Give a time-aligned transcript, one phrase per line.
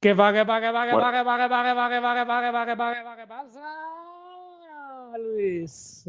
[0.00, 2.00] ¿Qué va, qué va, qué va, qué va, qué va, qué va, qué va, qué
[2.00, 3.60] va, qué va, qué va, qué va, qué pasa?
[5.18, 6.06] Luis.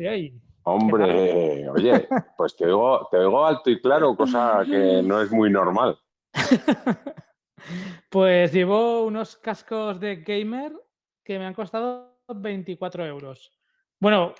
[0.63, 2.07] Hombre, oye,
[2.37, 5.99] pues te oigo, te oigo alto y claro, cosa que no es muy normal.
[8.09, 10.73] Pues llevo unos cascos de gamer
[11.23, 13.51] que me han costado 24 euros.
[13.99, 14.33] Bueno,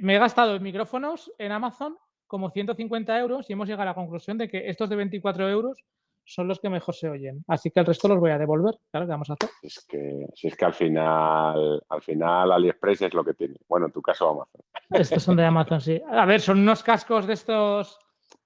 [0.00, 1.96] me he gastado en micrófonos en Amazon
[2.26, 5.82] como 150 euros y hemos llegado a la conclusión de que estos de 24 euros
[6.30, 7.44] son los que mejor se oyen.
[7.48, 8.76] Así que el resto los voy a devolver.
[8.90, 9.50] Claro, ¿qué vamos a hacer?
[9.62, 13.56] Es que, si es que al final, al final AliExpress es lo que tiene.
[13.68, 14.60] Bueno, en tu caso Amazon.
[14.90, 16.00] Estos son de Amazon, sí.
[16.08, 17.98] A ver, son unos cascos de estos,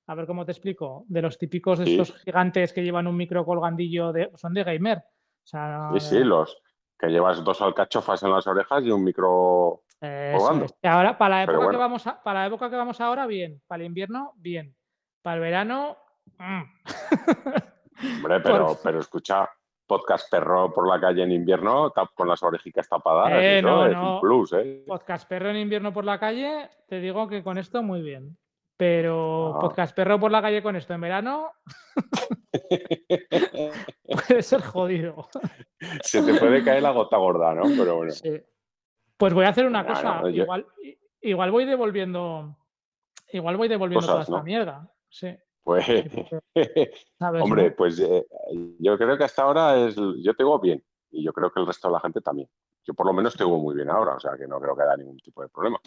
[0.06, 3.44] a ver cómo te explico, de los típicos de estos gigantes que llevan un micro
[3.44, 5.04] colgandillo, de, son de gamer.
[5.44, 6.56] sí, sí, los
[6.98, 10.66] que llevas dos alcachofas en las orejas y un micro colgando.
[10.82, 13.60] Ahora, para la, época que vamos para la época que vamos ahora, bien.
[13.66, 14.74] Para el invierno, bien.
[15.20, 15.98] Para el verano,
[16.38, 16.62] mm.
[18.02, 19.48] Hombre, pero, pero escucha,
[19.86, 23.32] podcast perro por la calle en invierno con las orejicas tapadas.
[23.34, 24.84] Eh, no, es un plus, ¿eh?
[24.86, 28.36] Podcast perro en invierno por la calle, te digo que con esto muy bien.
[28.76, 29.60] Pero ah.
[29.60, 31.52] podcast perro por la calle con esto en verano
[34.08, 35.28] puede ser jodido.
[36.02, 37.62] Se te puede caer la gota gorda, ¿no?
[37.62, 38.12] Pero bueno.
[39.16, 40.22] Pues voy a hacer una cosa.
[40.28, 40.66] igual,
[41.20, 42.56] igual voy devolviendo.
[43.32, 44.90] Igual voy devolviendo toda esta mierda.
[45.08, 45.36] Sí.
[45.64, 45.86] Pues,
[47.20, 48.26] hombre, pues eh,
[48.78, 51.88] yo creo que hasta ahora es, yo tengo bien y yo creo que el resto
[51.88, 52.48] de la gente también.
[52.86, 54.96] Yo por lo menos tengo muy bien ahora, o sea que no creo que haya
[54.96, 55.80] ningún tipo de problema.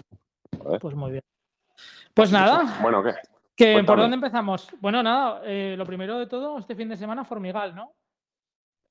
[0.81, 1.23] Pues muy bien.
[2.11, 2.79] Pues nada.
[2.81, 3.03] Bueno,
[3.55, 3.83] ¿qué?
[3.85, 4.67] ¿Por dónde empezamos?
[4.79, 7.93] Bueno, nada, eh, lo primero de todo, este fin de semana, Formigal, ¿no?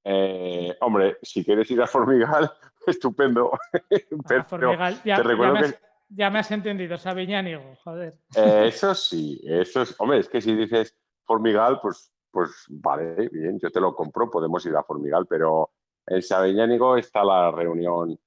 [0.05, 2.48] Eh, hombre, si quieres ir a Formigal,
[2.87, 3.51] estupendo.
[4.47, 8.19] Formigal, ya, te recuerdo que ya me has entendido, Sabiñánigo, joder.
[8.37, 9.95] Eh, eso sí, eso es.
[9.99, 14.65] Hombre, es que si dices Formigal, pues, pues vale, bien, yo te lo compro, podemos
[14.67, 15.71] ir a Formigal, pero
[16.07, 18.19] en Sabiñánigo está la reunión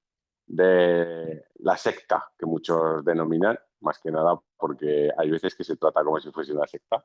[0.46, 6.04] de la secta, que muchos denominan, más que nada porque hay veces que se trata
[6.04, 7.04] como si fuese una secta,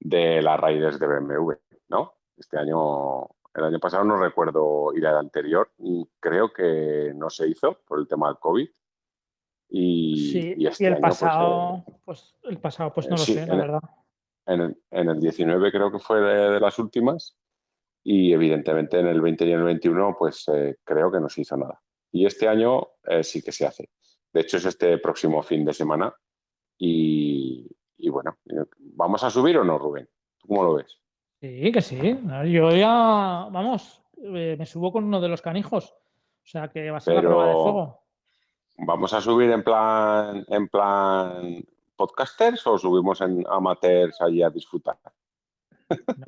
[0.00, 1.52] de las raíces de BMW,
[1.88, 2.14] ¿no?
[2.36, 5.70] Este año, el año pasado no recuerdo ir al anterior,
[6.20, 8.68] creo que no se hizo por el tema del COVID,
[9.76, 13.80] y, este el pues, pasado, eh, pues, el pasado, pues no lo sé, la verdad.
[14.46, 14.76] En
[15.08, 17.36] el, 19 creo que fue de, las últimas
[18.04, 21.40] y evidentemente en el 20 y en el 21 pues eh, creo que no se
[21.40, 21.80] hizo nada.
[22.12, 23.90] Y este año eh, sí que se hace.
[24.32, 26.14] De hecho es este próximo fin de semana
[26.78, 27.68] y,
[28.10, 28.38] bueno,
[28.78, 30.08] ¿vamos a subir o no, Rubén?
[30.38, 31.00] ¿Tú cómo lo ves?
[31.40, 32.16] Sí, que sí.
[32.46, 35.90] Yo ya, vamos, me subo con uno de los canijos.
[35.90, 38.03] O sea que va a ser la prueba de fuego.
[38.76, 41.64] ¿Vamos a subir en plan, en plan
[41.96, 44.98] podcasters o subimos en amateurs allí a disfrutar?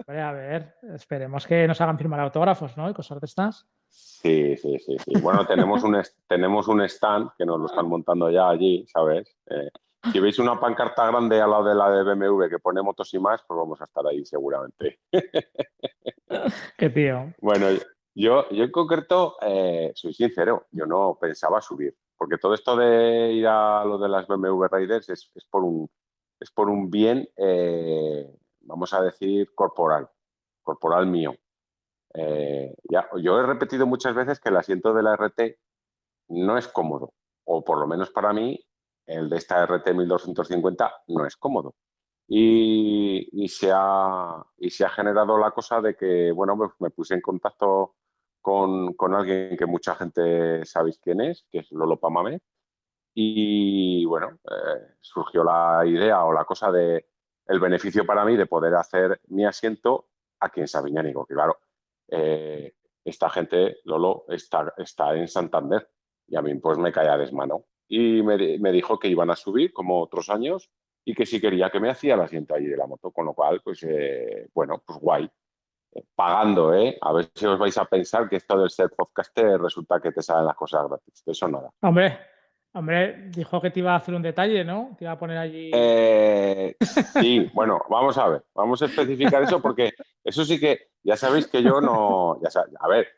[0.06, 2.88] a ver, esperemos que nos hagan firmar autógrafos, ¿no?
[2.88, 3.66] Y cosas de estas.
[3.88, 5.20] Sí, sí, sí, sí.
[5.20, 9.36] Bueno, tenemos un, tenemos un stand que nos lo están montando ya allí, ¿sabes?
[9.46, 9.70] Eh,
[10.12, 13.18] si veis una pancarta grande al lado de la de BMW que pone motos y
[13.18, 15.00] más, pues vamos a estar ahí seguramente.
[16.78, 17.32] Qué tío.
[17.40, 17.66] Bueno,
[18.14, 23.32] yo, yo en concreto, eh, soy sincero, yo no pensaba subir porque todo esto de
[23.32, 25.88] ir a lo de las BMW Raiders es, por, un,
[26.40, 28.28] es por un bien, eh,
[28.60, 30.08] vamos a decir, corporal,
[30.62, 31.34] corporal mío.
[32.14, 35.58] Eh, ya, yo he repetido muchas veces que el asiento de la RT
[36.28, 37.12] no es cómodo,
[37.44, 38.58] o por lo menos para mí,
[39.06, 41.74] el de esta RT 1250 no es cómodo.
[42.28, 47.14] Y, se ha, y se ha generado la cosa de que, bueno, pues me puse
[47.14, 47.94] en contacto
[48.46, 52.40] con, alguien que mucha gente sabéis quién es, que es Lolo Pamame.
[53.12, 57.08] Y bueno, eh, surgió la idea o la cosa de
[57.46, 61.58] el beneficio para mí de poder hacer mi asiento aquí en Sabiñánigo, que claro,
[62.08, 62.74] eh,
[63.04, 65.88] esta gente, Lolo, está, está en Santander
[66.28, 67.64] y a mí pues me caía desmano.
[67.88, 68.36] Y me,
[68.70, 70.70] dijo que iban a subir como otros años
[71.04, 73.34] y que si quería que me hacía el asiento allí de la moto, con lo
[73.34, 75.30] cual, pues eh, bueno, pues guay
[76.14, 76.98] pagando, ¿eh?
[77.00, 80.22] A ver si os vais a pensar que esto del ser podcaster resulta que te
[80.22, 81.22] salen las cosas gratis.
[81.26, 81.70] Eso nada.
[81.80, 82.18] Hombre,
[82.72, 84.94] hombre, dijo que te iba a hacer un detalle, ¿no?
[84.98, 85.70] Te iba a poner allí.
[85.74, 86.76] Eh,
[87.20, 89.92] sí, bueno, vamos a ver, vamos a especificar eso porque
[90.24, 92.50] eso sí que ya sabéis que yo no, ya
[92.80, 93.08] a ver,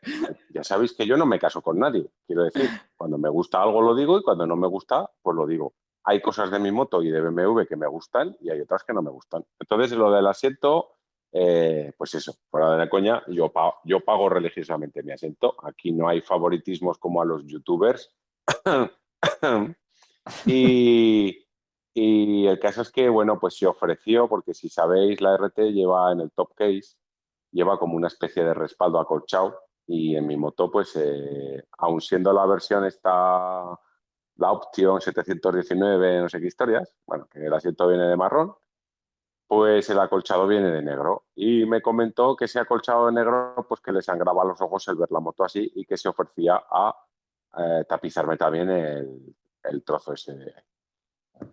[0.53, 2.05] ya sabéis que yo no me caso con nadie.
[2.25, 5.47] Quiero decir, cuando me gusta algo lo digo y cuando no me gusta, pues lo
[5.47, 5.73] digo.
[6.03, 8.93] Hay cosas de mi moto y de BMW que me gustan y hay otras que
[8.93, 9.45] no me gustan.
[9.59, 10.98] Entonces, lo del asiento,
[11.31, 15.55] eh, pues eso, fuera de la coña, yo pago, religiosamente mi asiento.
[15.63, 18.11] Aquí no hay favoritismos como a los youtubers.
[20.45, 21.45] y,
[21.95, 26.21] el caso es que, bueno, pues se ofreció, porque si sabéis, la RT lleva en
[26.21, 26.95] el top case,
[27.51, 32.31] lleva como una especie de respaldo acolchado y en mi moto, pues, eh, aún siendo
[32.31, 33.79] la versión esta,
[34.35, 38.55] la Option 719, no sé qué historias, bueno, que el asiento viene de marrón,
[39.49, 41.23] pues el acolchado viene de negro.
[41.33, 44.95] Y me comentó que ese acolchado de negro, pues que le sangraba los ojos el
[44.95, 46.95] ver la moto así y que se ofrecía a
[47.57, 50.53] eh, tapizarme también el, el trozo ese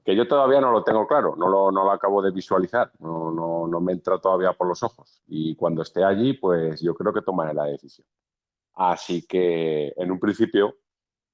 [0.05, 3.31] que yo todavía no lo tengo claro, no lo, no lo acabo de visualizar, no,
[3.31, 5.23] no, no, me entra todavía por los ojos.
[5.29, 8.07] Y cuando esté allí, pues yo creo que tomaré la decisión.
[8.75, 10.75] Así que en un principio,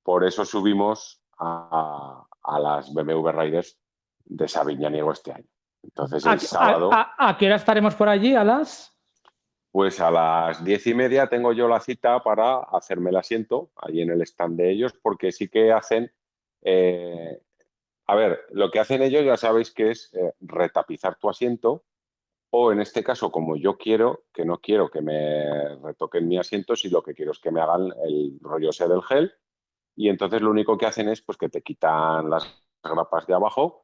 [0.02, 3.78] por eso subimos a, a las BMW Riders
[4.26, 5.48] de Sabiñánigo este año.
[5.82, 6.90] Entonces el sábado...
[6.93, 8.34] A, qué hora estaremos por allí?
[8.34, 8.90] ¿A las...?
[9.70, 14.02] Pues a las diez y media tengo yo la cita para hacerme el asiento allí
[14.02, 16.12] en el stand de ellos, porque sí que hacen
[16.62, 17.40] eh,
[18.06, 21.84] a ver, lo que hacen ellos ya sabéis que es eh, retapizar tu asiento
[22.50, 26.76] o en este caso, como yo quiero, que no quiero que me retoquen mi asiento,
[26.76, 29.32] si lo que quiero es que me hagan el rollo ese del gel
[29.96, 33.81] y entonces lo único que hacen es pues que te quitan las grapas de abajo,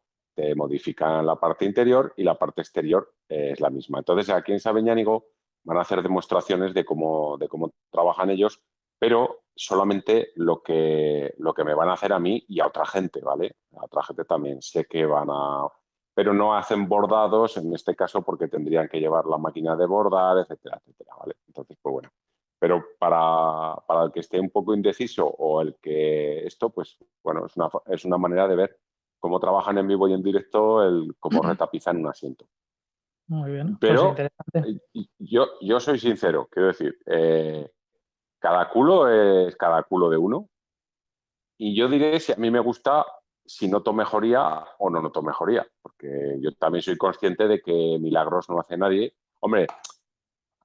[0.54, 3.98] modifican la parte interior y la parte exterior es la misma.
[3.98, 5.26] Entonces aquí en Sabeñánigo
[5.64, 8.60] van a hacer demostraciones de cómo, de cómo trabajan ellos,
[8.98, 12.86] pero solamente lo que, lo que me van a hacer a mí y a otra
[12.86, 13.56] gente, ¿vale?
[13.76, 15.68] A otra gente también sé que van a...
[16.14, 20.38] Pero no hacen bordados, en este caso, porque tendrían que llevar la máquina de bordar,
[20.38, 21.34] etcétera, etcétera, ¿vale?
[21.46, 22.10] Entonces, pues bueno.
[22.58, 27.46] Pero para, para el que esté un poco indeciso o el que esto, pues bueno,
[27.46, 28.80] es una, es una manera de ver
[29.18, 32.46] cómo trabajan en vivo y en directo, el cómo retapizan un asiento.
[33.28, 33.76] Muy bien.
[33.78, 34.14] Pues Pero
[35.18, 37.70] yo, yo soy sincero, quiero decir, eh,
[38.38, 40.48] cada culo es cada culo de uno.
[41.58, 43.04] Y yo diré si a mí me gusta
[43.44, 48.48] si noto mejoría o no noto mejoría, porque yo también soy consciente de que milagros
[48.50, 49.14] no hace nadie.
[49.40, 49.66] Hombre,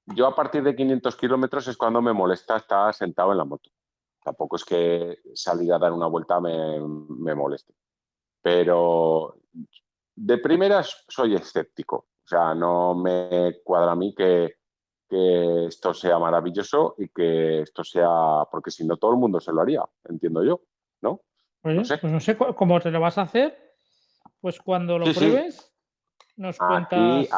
[0.07, 3.69] yo a partir de 500 kilómetros es cuando me molesta estar sentado en la moto.
[4.21, 7.73] Tampoco es que salir a dar una vuelta me, me moleste.
[8.43, 9.37] Pero
[10.15, 11.95] de primeras soy escéptico.
[12.23, 14.57] O sea, no me cuadra a mí que
[15.13, 19.53] que esto sea maravilloso y que esto sea, porque si no todo el mundo se
[19.53, 20.61] lo haría, entiendo yo,
[21.01, 21.21] ¿no?
[21.63, 21.99] no sé.
[21.99, 23.75] Pues no sé cómo te lo vas a hacer,
[24.41, 25.71] pues cuando lo pruebes
[26.35, 27.29] nos cuentas...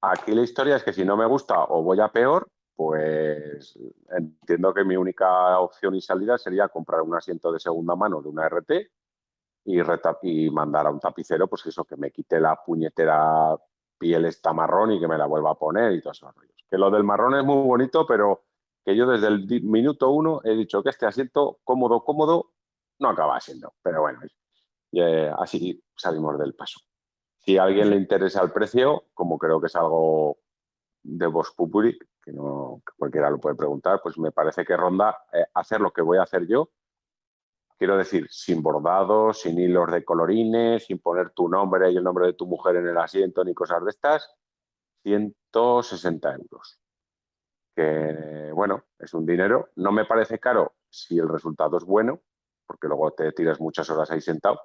[0.00, 3.78] aquí la historia es que si no me gusta o voy a peor, pues
[4.16, 8.28] entiendo que mi única opción y salida sería comprar un asiento de segunda mano de
[8.30, 8.72] una RT
[9.64, 9.80] y,
[10.22, 13.56] y mandar a un tapicero, pues eso, que me quite la puñetera
[13.98, 16.32] piel esta marrón y que me la vuelva a poner y todo eso
[16.74, 18.44] que lo del marrón es muy bonito, pero
[18.84, 22.50] que yo desde el minuto uno he dicho que este asiento cómodo, cómodo,
[22.98, 23.74] no acaba siendo.
[23.82, 24.20] Pero bueno,
[25.38, 26.80] así salimos del paso.
[27.38, 30.38] Si a alguien le interesa el precio, como creo que es algo
[31.02, 35.44] de Vos Pupuri, que no cualquiera lo puede preguntar, pues me parece que ronda eh,
[35.54, 36.70] hacer lo que voy a hacer yo.
[37.84, 42.28] Quiero decir, sin bordados, sin hilos de colorines, sin poner tu nombre y el nombre
[42.28, 44.34] de tu mujer en el asiento ni cosas de estas,
[45.02, 46.80] 160 euros.
[47.76, 49.68] Que, bueno, es un dinero.
[49.76, 52.22] No me parece caro si el resultado es bueno,
[52.66, 54.62] porque luego te tiras muchas horas ahí sentado.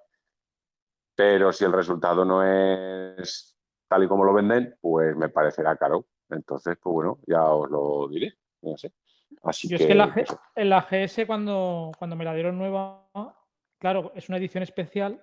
[1.14, 6.06] Pero si el resultado no es tal y como lo venden, pues me parecerá caro.
[6.30, 8.34] Entonces, pues bueno, ya os lo diré.
[8.62, 8.94] No sé.
[9.44, 10.14] Así Yo es que la,
[10.56, 13.08] en la GS cuando, cuando me la dieron nueva,
[13.78, 15.22] claro, es una edición especial,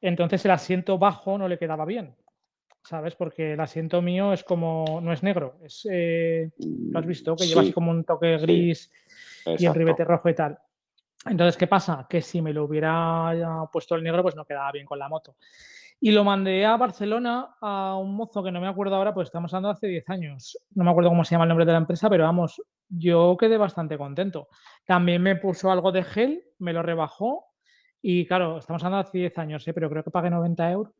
[0.00, 2.16] entonces el asiento bajo no le quedaba bien.
[2.82, 3.14] ¿sabes?
[3.14, 7.46] Porque el asiento mío es como, no es negro, es, eh, lo has visto, que
[7.46, 8.90] lleva así como un toque gris
[9.46, 10.58] y el ribete rojo y tal.
[11.24, 12.06] Entonces, ¿qué pasa?
[12.08, 15.36] Que si me lo hubiera puesto el negro, pues no quedaba bien con la moto.
[16.04, 19.54] Y lo mandé a Barcelona a un mozo que no me acuerdo ahora, pues estamos
[19.54, 20.58] hablando hace 10 años.
[20.74, 23.56] No me acuerdo cómo se llama el nombre de la empresa, pero vamos, yo quedé
[23.56, 24.48] bastante contento.
[24.84, 27.44] También me puso algo de gel, me lo rebajó
[28.00, 29.72] y claro, estamos hablando hace 10 años, ¿eh?
[29.72, 30.92] pero creo que pagué 90 euros,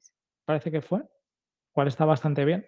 [0.45, 1.03] parece que fue
[1.73, 2.65] cual está bastante bien.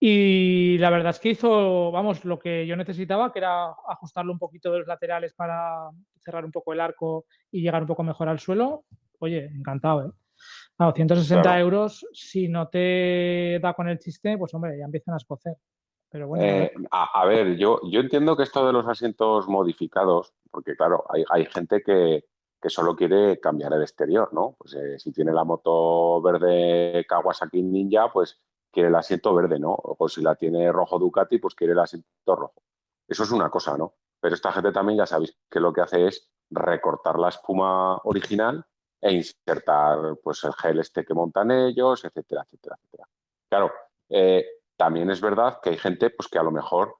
[0.00, 4.38] Y la verdad es que hizo, vamos, lo que yo necesitaba, que era ajustarlo un
[4.38, 8.30] poquito de los laterales para cerrar un poco el arco y llegar un poco mejor
[8.30, 8.86] al suelo.
[9.18, 10.12] Oye, encantado, ¿eh?
[10.94, 15.56] 160 euros, si no te da con el chiste, pues hombre, ya empiezan a escocer.
[16.10, 16.44] Pero bueno.
[16.44, 21.24] Eh, a, ver, yo, yo entiendo que esto de los asientos modificados, porque claro, hay,
[21.30, 22.24] hay gente que,
[22.60, 24.56] que solo quiere cambiar el exterior, ¿no?
[24.58, 28.40] Pues eh, si tiene la moto verde Kawasaki Ninja, pues
[28.70, 29.76] quiere el asiento verde, ¿no?
[29.78, 32.62] O si la tiene rojo Ducati, pues quiere el asiento rojo.
[33.06, 33.94] Eso es una cosa, ¿no?
[34.20, 38.66] Pero esta gente también ya sabéis que lo que hace es recortar la espuma original
[39.00, 43.08] e insertar pues el gel este que montan ellos, etcétera, etcétera, etcétera.
[43.48, 43.72] Claro,
[44.08, 44.44] eh,
[44.76, 46.96] también es verdad que hay gente pues que a lo mejor,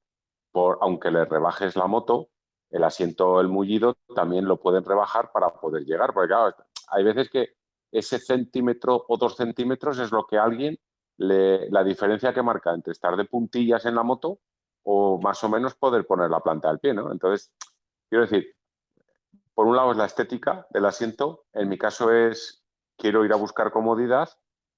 [0.52, 2.30] por, aunque le rebajes la moto,
[2.70, 6.12] el asiento, el mullido, también lo pueden rebajar para poder llegar.
[6.12, 6.54] Porque claro,
[6.88, 7.54] hay veces que
[7.90, 10.78] ese centímetro o dos centímetros es lo que alguien,
[11.16, 14.40] le, la diferencia que marca entre estar de puntillas en la moto
[14.84, 17.10] o más o menos poder poner la planta del pie, ¿no?
[17.12, 17.52] Entonces,
[18.08, 18.54] quiero decir,
[19.58, 22.64] por un lado es la estética del asiento, en mi caso es
[22.96, 24.28] quiero ir a buscar comodidad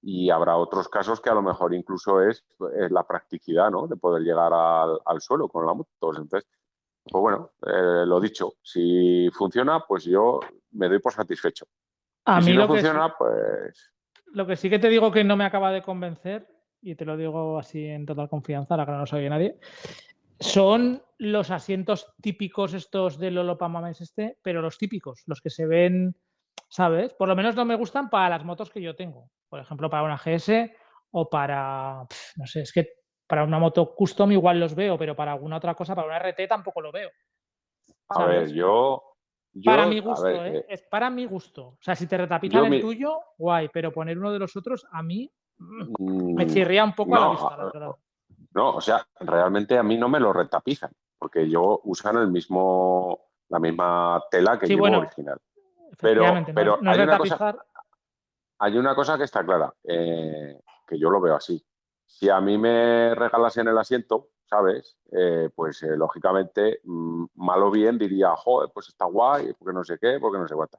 [0.01, 2.47] y habrá otros casos que a lo mejor incluso es,
[2.89, 3.87] la practicidad, ¿no?
[3.87, 5.91] De poder llegar al, suelo con la moto.
[6.17, 6.49] Entonces,
[7.05, 11.67] pues bueno, eh, lo dicho, si funciona, pues yo me doy por satisfecho.
[12.25, 13.93] A mí si no funciona, pues...
[14.33, 16.49] Lo que sí que te digo que no me acaba de convencer,
[16.81, 19.59] y te lo digo así en total confianza, ahora que no lo sabe nadie,
[20.41, 26.17] son los asientos típicos estos del Olopamames este, pero los típicos, los que se ven,
[26.69, 27.13] ¿sabes?
[27.13, 29.31] Por lo menos no me gustan para las motos que yo tengo.
[29.49, 30.73] Por ejemplo, para una GS
[31.11, 32.07] o para,
[32.37, 32.89] no sé, es que
[33.27, 36.49] para una moto custom igual los veo, pero para alguna otra cosa, para una RT
[36.49, 37.11] tampoco lo veo.
[38.09, 39.11] A ver, yo,
[39.65, 40.59] para mi gusto, ¿eh?
[40.59, 40.67] ¿eh?
[40.69, 41.67] Es para mi gusto.
[41.67, 45.03] O sea, si te retapizan el tuyo, guay, pero poner uno de los otros, a
[45.03, 47.91] mí mm, me chirría un poco a la vista, la verdad.
[48.53, 53.29] No, o sea, realmente a mí no me lo retapizan, porque yo usan el mismo,
[53.49, 55.39] la misma tela que llevo original.
[56.01, 57.57] Pero, pero hay, una cosa,
[58.59, 61.63] hay, una cosa, que está clara, eh, que yo lo veo así.
[62.07, 64.97] Si a mí me regalasen el asiento, ¿sabes?
[65.13, 69.85] Eh, pues eh, lógicamente, mm, mal o bien diría, joder, pues está guay, porque no
[69.85, 70.79] sé qué, porque no sé cuánta.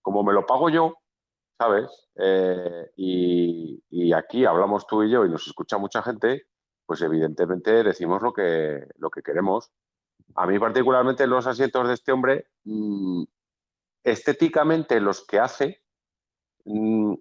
[0.00, 0.94] Como me lo pago yo,
[1.58, 2.08] ¿sabes?
[2.96, 6.46] y, y, aquí hablamos tú y yo y nos escucha mucha gente,
[6.90, 9.70] pues evidentemente decimos lo que, lo que queremos.
[10.34, 13.22] A mí particularmente los asientos de este hombre, mm,
[14.02, 15.84] estéticamente los que hace,
[16.64, 17.14] mm,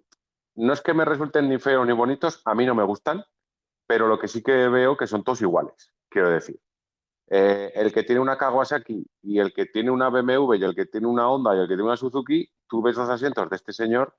[0.55, 3.23] no es que me resulten ni feos ni bonitos, a mí no me gustan,
[3.85, 6.59] pero lo que sí que veo que son todos iguales, quiero decir.
[7.27, 10.87] Eh, el que tiene una Kawasaki y el que tiene una BMW y el que
[10.87, 13.71] tiene una Honda y el que tiene una Suzuki, tú ves los asientos de este
[13.71, 14.17] señor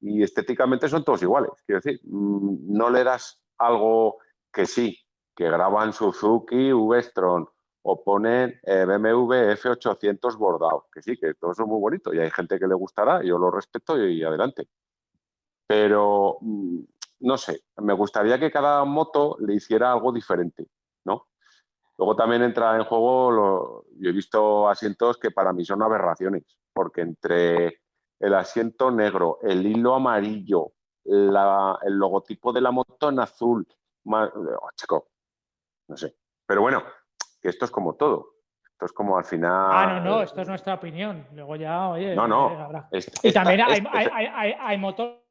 [0.00, 1.50] y estéticamente son todos iguales.
[1.66, 4.18] Quiero decir, mm, no le das algo
[4.54, 4.98] que sí,
[5.34, 7.46] que graban Suzuki V-Strom
[7.82, 12.20] o ponen eh, BMW F800 bordado, que sí, que todo eso es muy bonito y
[12.20, 14.68] hay gente que le gustará, yo lo respeto y, adelante.
[15.66, 16.78] Pero, mm,
[17.20, 20.68] no sé, me gustaría que cada moto le hiciera algo diferente,
[21.04, 21.26] ¿no?
[21.98, 27.02] Luego también entra en juego, yo he visto asientos que para mí son aberraciones, porque
[27.02, 27.80] entre
[28.18, 30.72] el asiento negro, el hilo amarillo,
[31.04, 33.66] el logotipo de la moto en azul,
[34.06, 35.08] Oh, chico,
[35.88, 36.16] no sé.
[36.46, 36.82] Pero bueno,
[37.40, 38.34] que esto es como todo.
[38.70, 39.68] Esto es como al final.
[39.70, 41.26] Ah, no, no, esto es nuestra opinión.
[41.32, 42.14] Luego ya, oye.
[42.14, 42.88] No, no.
[42.90, 45.24] Eh, y también hay, hay, hay, hay, motores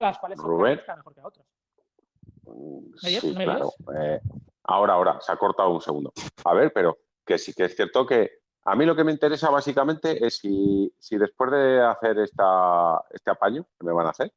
[0.00, 3.72] las cuales son mejor que sí, claro.
[3.96, 4.20] Eh,
[4.64, 6.12] ahora, ahora, se ha cortado un segundo.
[6.44, 9.50] A ver, pero que sí que es cierto que a mí lo que me interesa
[9.50, 14.32] básicamente es si, si después de hacer esta, este apaño que me van a hacer,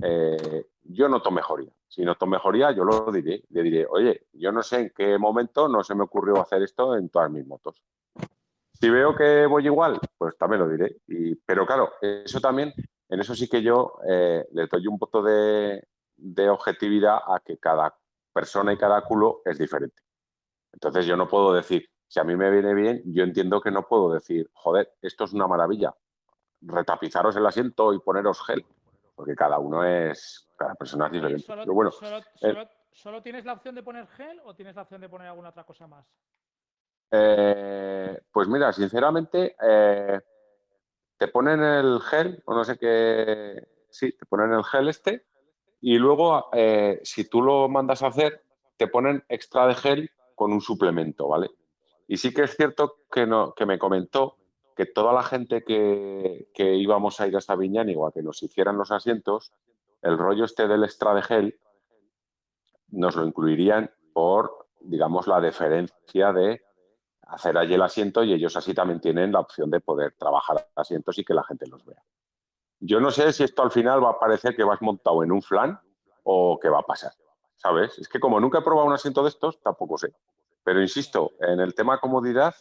[0.00, 1.70] eh, yo noto mejoría.
[1.88, 3.44] Si noto mejoría, yo lo diré.
[3.50, 6.96] Le diré, oye, yo no sé en qué momento no se me ocurrió hacer esto
[6.96, 7.82] en todas mis motos.
[8.72, 10.96] Si veo que voy igual, pues también lo diré.
[11.06, 12.72] Y, pero claro, eso también,
[13.08, 17.58] en eso sí que yo eh, le doy un voto de, de objetividad a que
[17.58, 17.94] cada
[18.32, 20.02] persona y cada culo es diferente.
[20.72, 23.86] Entonces yo no puedo decir, si a mí me viene bien, yo entiendo que no
[23.86, 25.94] puedo decir, joder, esto es una maravilla,
[26.62, 28.64] retapizaros el asiento y poneros gel
[29.14, 31.44] porque cada uno es, cada persona es diferente.
[31.44, 31.90] Solo, bueno,
[32.40, 35.50] eh, solo, tienes la opción de poner gel o tienes la opción de poner alguna
[35.50, 36.06] otra cosa más?
[37.10, 40.20] Eh, pues mira, sinceramente, eh,
[41.18, 45.26] te ponen el gel, o no sé qué, sí, te ponen el gel este,
[45.80, 46.48] y luego,
[47.02, 48.44] si tú lo mandas a hacer,
[48.76, 51.50] te ponen extra de gel con un suplemento, ¿vale?
[52.06, 54.36] Y sí que es cierto que, no, que me comentó
[54.74, 58.90] que toda la gente que, íbamos a ir hasta Viñánigo a que nos hicieran los
[58.90, 59.52] asientos,
[60.02, 61.60] el rollo este del extra de gel
[62.88, 66.62] nos lo incluirían por, digamos, la deferencia de
[67.22, 71.18] hacer allí el asiento y ellos así también tienen la opción de poder trabajar asientos
[71.18, 72.02] y que la gente los vea.
[72.80, 75.40] Yo no sé si esto al final va a parecer que vas montado en un
[75.40, 75.80] flan
[76.24, 77.12] o qué va a pasar,
[77.56, 77.98] ¿sabes?
[77.98, 80.12] Es que como nunca he probado un asiento de estos, tampoco sé.
[80.64, 82.54] Pero insisto, en el tema comodidad,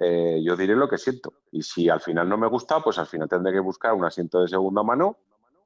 [0.00, 1.32] eh, yo diré lo que siento.
[1.50, 4.40] Y si al final no me gusta, pues al final tendré que buscar un asiento
[4.40, 5.16] de segunda mano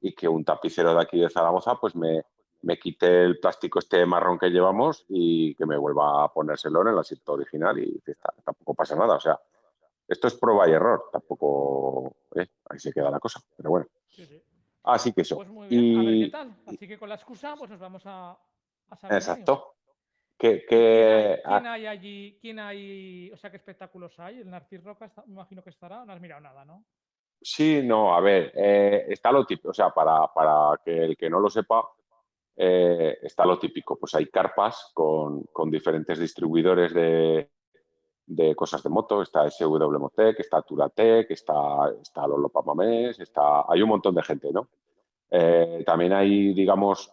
[0.01, 2.25] y que un tapicero de aquí de Zaragoza pues me,
[2.63, 6.89] me quite el plástico este marrón que llevamos y que me vuelva a ponérselo en
[6.89, 8.03] el asiento original y
[8.43, 9.17] tampoco pasa nada.
[9.17, 9.39] O sea,
[10.09, 13.87] esto es prueba y error, tampoco eh, ahí se queda la cosa, pero bueno.
[14.85, 15.37] Así que eso.
[15.37, 16.57] Pues muy bien, a ver qué tal.
[16.67, 18.39] Así que con la excusa pues nos vamos a,
[19.11, 19.75] Exacto
[20.43, 22.39] que, ¿Quién, hay, allí?
[22.41, 23.31] ¿Quién hay?
[23.33, 24.41] O sea, ¿qué espectáculos hay?
[24.41, 26.05] El Narcis Roca, me imagino que estará.
[26.05, 26.85] No has mirado nada, ¿no?
[27.41, 31.31] Sí, no, a ver, eh, está lo típico, o sea, para, para, que el que
[31.31, 31.85] no lo sepa,
[32.57, 37.51] eh, está lo típico, pues hay carpas con, con diferentes distribuidores de,
[38.27, 43.83] de, cosas de moto, está SW Motec, está Turatec, está, está Lolo Mamés, está, hay
[43.83, 44.69] un montón de gente, ¿no?
[45.31, 47.13] Eh, también hay, digamos,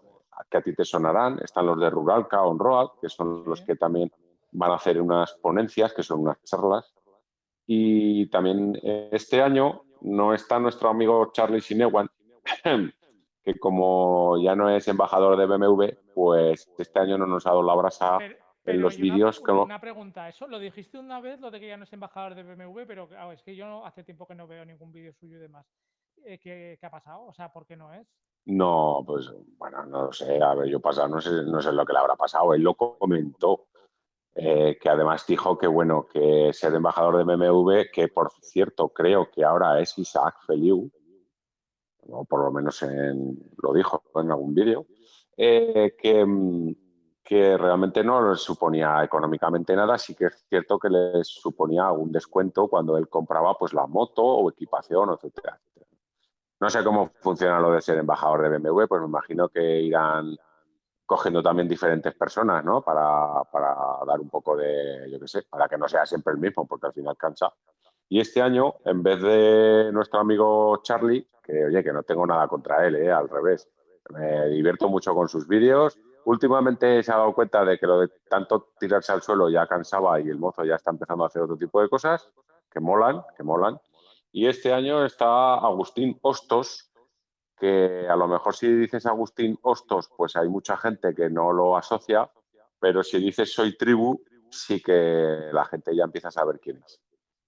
[0.49, 3.75] que a ti te sonarán, están los de Ruralca On Road, que son los que
[3.75, 4.11] también
[4.51, 6.93] van a hacer unas ponencias, que son unas charlas.
[7.65, 12.09] Y también este año no está nuestro amigo Charlie Sinewan,
[13.43, 17.63] que como ya no es embajador de BMW, pues este año no nos ha dado
[17.63, 18.17] la brasa
[18.65, 19.39] en los vídeos.
[19.39, 22.35] Una, una pregunta, eso lo dijiste una vez, lo de que ya no es embajador
[22.35, 25.41] de BMW, pero es que yo hace tiempo que no veo ningún vídeo suyo y
[25.41, 25.65] demás.
[26.25, 27.25] Eh, ¿Qué, ha pasado?
[27.25, 28.07] O sea, ¿por qué no es?
[28.45, 30.41] No, pues bueno, no sé.
[30.41, 32.53] A ver, yo pasado, no sé, no sé lo que le habrá pasado.
[32.53, 33.67] Él lo comentó.
[34.35, 39.29] Eh, que además dijo que bueno, que ser embajador de BMW, que por cierto creo
[39.29, 40.89] que ahora es Isaac Feliu,
[42.07, 44.85] o por lo menos en, lo dijo en algún vídeo,
[45.35, 46.25] eh, que,
[47.23, 52.11] que, realmente no les suponía económicamente nada, sí que es cierto que les suponía algún
[52.11, 55.59] descuento cuando él compraba pues la moto o equipación, etcétera.
[56.59, 60.35] No sé cómo funciona lo de ser embajador de BMW, pues me imagino que irán
[61.05, 62.81] cogiendo también diferentes personas, ¿no?
[62.81, 63.43] Para,
[64.05, 66.87] dar un poco de, yo qué sé, para que no sea siempre el mismo, porque
[66.87, 67.51] al final cansa.
[68.09, 72.47] Y este año, en vez de nuestro amigo Charlie, que oye, que no tengo nada
[72.47, 73.11] contra él, ¿eh?
[73.11, 73.67] al revés,
[74.09, 75.97] me divierto mucho con sus vídeos.
[76.25, 80.19] Últimamente se ha dado cuenta de que lo de tanto tirarse al suelo ya cansaba
[80.19, 82.29] y el mozo ya está empezando a hacer otro tipo de cosas
[82.69, 83.79] que molan, que molan.
[84.31, 86.91] Y este año está Agustín Hostos,
[87.57, 91.75] que a lo mejor si dices Agustín Hostos, pues hay mucha gente que no lo
[91.75, 92.29] asocia,
[92.79, 97.01] pero si dices soy tribu, sí que la gente ya empieza a saber quién es.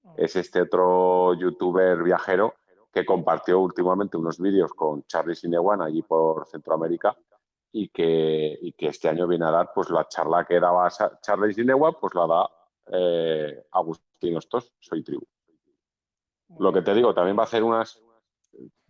[0.04, 0.16] Oh.
[0.18, 2.56] Es este otro youtuber viajero
[2.92, 7.16] que compartió últimamente unos vídeos con Charlie Sinewan allí por Centroamérica
[7.72, 10.90] y que, que, este año viene a dar pues la charla que daba
[11.22, 12.50] Charlie Sinewan, pues la da
[12.92, 15.26] eh, Agustín Hostos, soy tribu.
[16.60, 18.02] Lo que te digo, también va a hacer unas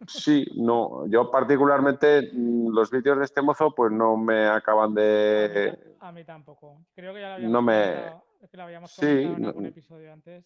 [0.08, 1.06] Sí, no.
[1.08, 5.96] Yo particularmente mm, los vídeos de este mozo pues no me acaban de...
[6.00, 6.86] A mí tampoco.
[6.96, 8.14] Creo que ya lo habíamos, no me...
[8.50, 10.46] que lo habíamos sí, en algún episodio antes.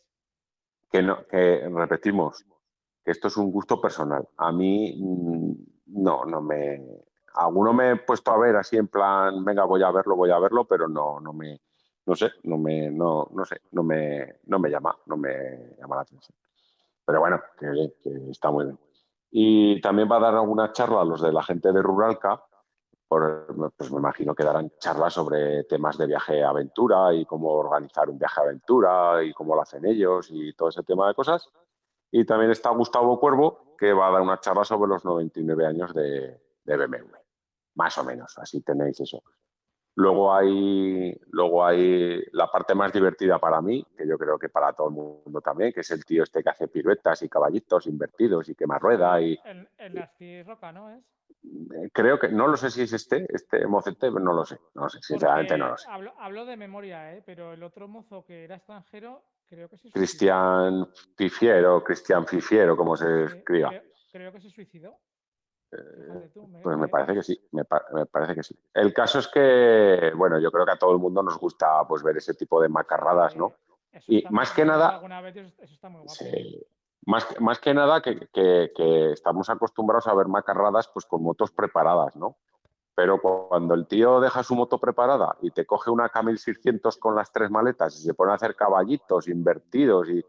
[0.92, 2.46] Que, no, que repetimos,
[3.04, 4.28] que esto es un gusto personal.
[4.38, 5.54] A mí mm,
[6.04, 6.82] no, no me...
[7.36, 10.40] Alguno me he puesto a ver así en plan, venga, voy a verlo, voy a
[10.40, 11.60] verlo, pero no, no me,
[12.06, 15.98] no sé, no me, no, no sé, no me, no me llama, no me llama
[15.98, 16.38] la atención.
[17.06, 17.92] Pero bueno, que,
[18.30, 18.80] está muy bien.
[19.32, 22.44] Y también va a dar alguna charla a los de la gente de Ruralca,
[23.08, 28.18] pues me imagino que darán charlas sobre temas de viaje aventura y cómo organizar un
[28.18, 31.50] viaje aventura y cómo lo hacen ellos y todo ese tema de cosas.
[32.12, 35.94] Y también está Gustavo Cuervo, que va a dar una charla sobre los 99 años
[35.94, 37.16] de, de BMW.
[37.76, 39.22] Más o menos, así tenéis eso.
[39.96, 44.74] Luego hay, luego hay la parte más divertida para mí, que yo creo que para
[44.74, 48.50] todo el mundo también, que es el tío este que hace piruetas y caballitos invertidos
[48.50, 49.22] y quema rueda.
[49.22, 51.04] Y, el, el Roca, ¿no es?
[51.46, 54.90] Eh, creo que, no lo sé si es este, este mocete, no lo sé, no
[54.90, 55.88] sé, sinceramente no lo sé.
[55.90, 57.24] Hablo, de memoria, ¿eh?
[57.26, 60.00] pero el otro mozo que era extranjero, creo que se suicidó.
[60.00, 63.72] Cristian Fifiero, Cristian Fifiero, como se escriba.
[64.12, 64.98] creo que se suicidó.
[65.78, 66.30] Eh,
[66.64, 68.56] pues me parece que sí, me, parece que sí.
[68.74, 72.04] El caso es que, bueno, yo creo que a todo el mundo nos gusta pues
[72.04, 73.54] ver ese tipo de macarradas, ¿no?
[74.08, 75.00] y más que nada,
[77.06, 82.16] más, más que nada que, que, estamos acostumbrados a ver macarradas pues con motos preparadas,
[82.16, 82.38] ¿no?
[82.94, 87.32] Pero cuando el tío deja su moto preparada y te coge una K1600 con las
[87.32, 90.26] tres maletas y se pone a hacer caballitos invertidos y,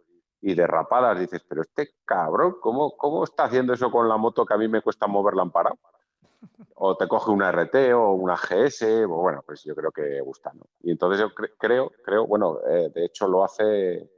[0.47, 4.55] y derrapadas, dices, pero este cabrón, ¿cómo, ¿cómo está haciendo eso con la moto que
[4.55, 5.77] a mí me cuesta moverla en parado?
[6.77, 10.63] O te coge una RT o una GS, bueno, pues yo creo que gusta, ¿no?
[10.83, 14.09] Y entonces yo creo, creo, bueno, eh, de hecho lo hace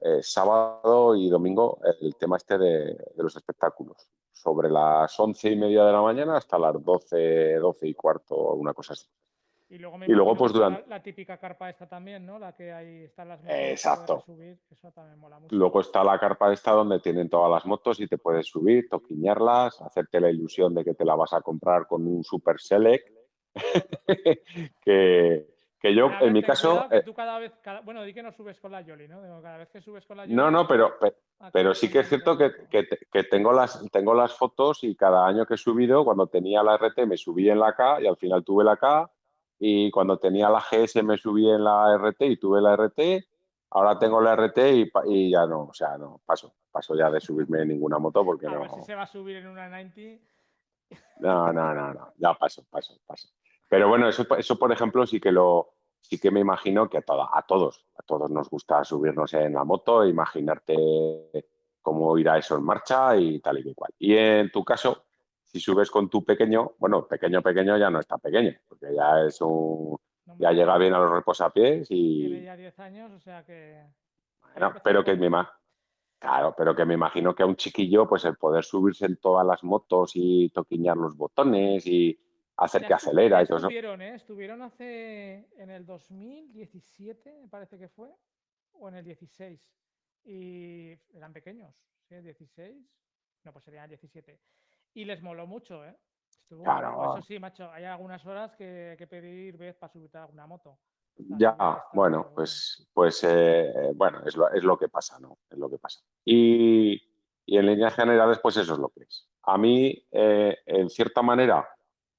[0.00, 5.84] eh, sábado y domingo el tema este de, los espectáculos, sobre las once y media
[5.84, 9.06] de la mañana hasta las doce, doce y cuarto, una cosa así.
[9.74, 10.88] Y luego, me y luego pues durante...
[10.88, 12.38] La, típica carpa esta también, ¿no?
[12.38, 13.58] La que ahí están las motos.
[13.58, 14.22] Exacto.
[14.24, 15.52] Subir, eso también mola mucho.
[15.52, 19.82] Luego está la carpa esta donde tienen todas las motos y te puedes subir, toquiñarlas,
[19.82, 23.08] hacerte la ilusión de que te la vas a comprar con un Super Select.
[24.84, 25.48] que,
[25.80, 26.86] que yo, en mi caso...
[26.88, 27.52] Que eh tú cada vez,
[27.84, 29.42] bueno, di que no subes con la Yoli, ¿no?
[29.42, 30.36] Cada vez que subes con la Yoli...
[30.36, 30.94] No, no, pero,
[31.40, 34.94] ah, pero, sí que es cierto que, que, que, tengo, las, tengo las fotos y
[34.94, 38.06] cada año que he subido, cuando tenía la RT me subí en la K y
[38.06, 39.10] al final tuve la K
[39.58, 43.24] y cuando tenía la GS me subí en la RT y tuve la RT,
[43.70, 44.58] ahora tengo la RT
[45.06, 48.46] y, ya no, o sea, no, paso, paso ya de subirme en ninguna moto porque
[48.46, 48.68] a no.
[48.68, 50.00] Si se va a subir en una 90.
[51.20, 53.28] No, no, no, no, ya paso, paso, paso.
[53.68, 57.02] Pero bueno, eso, eso por ejemplo sí que lo, sí que me imagino que a,
[57.32, 61.46] a todos, a todos nos gusta subirnos en la moto, imaginarte
[61.80, 63.92] cómo irá eso en marcha y tal y cual.
[63.98, 65.03] Y en tu caso,
[65.54, 69.40] si subes con tu pequeño, bueno, pequeño, pequeño ya no está pequeño, porque ya es
[69.40, 69.96] un...
[70.36, 72.26] ya llega bien a los reposapiés y...
[72.26, 73.86] Tiene ya 10 años, o sea que...
[74.52, 75.30] Bueno, pero que me
[76.18, 79.46] Claro, pero que me imagino que a un chiquillo, pues el poder subirse en todas
[79.46, 82.18] las motos y toquiñar los botones y
[82.56, 83.66] hacer que acelera y todo eso.
[83.68, 84.14] Estuvieron, ¿eh?
[84.16, 88.10] Estuvieron hace en el 2017, me parece que fue,
[88.72, 89.72] o en el 16.
[90.24, 91.76] Y eran pequeños,
[92.08, 92.16] ¿sí?
[92.20, 92.74] 16.
[93.44, 94.40] No, pues serían 17.
[94.94, 95.96] Y les moló mucho, ¿eh?
[96.28, 97.16] Estuvo claro.
[97.16, 100.46] Eso sí, macho, hay algunas horas que hay que pedir vez para subirte a alguna
[100.46, 100.78] moto.
[101.16, 101.56] Ya,
[101.92, 105.38] bueno, pues, pues eh, bueno, es lo, es lo, que pasa, ¿no?
[105.50, 106.00] Es lo que pasa.
[106.24, 107.00] Y,
[107.46, 109.28] y, en líneas generales, pues eso es lo que es.
[109.44, 111.68] A mí, eh, en cierta manera,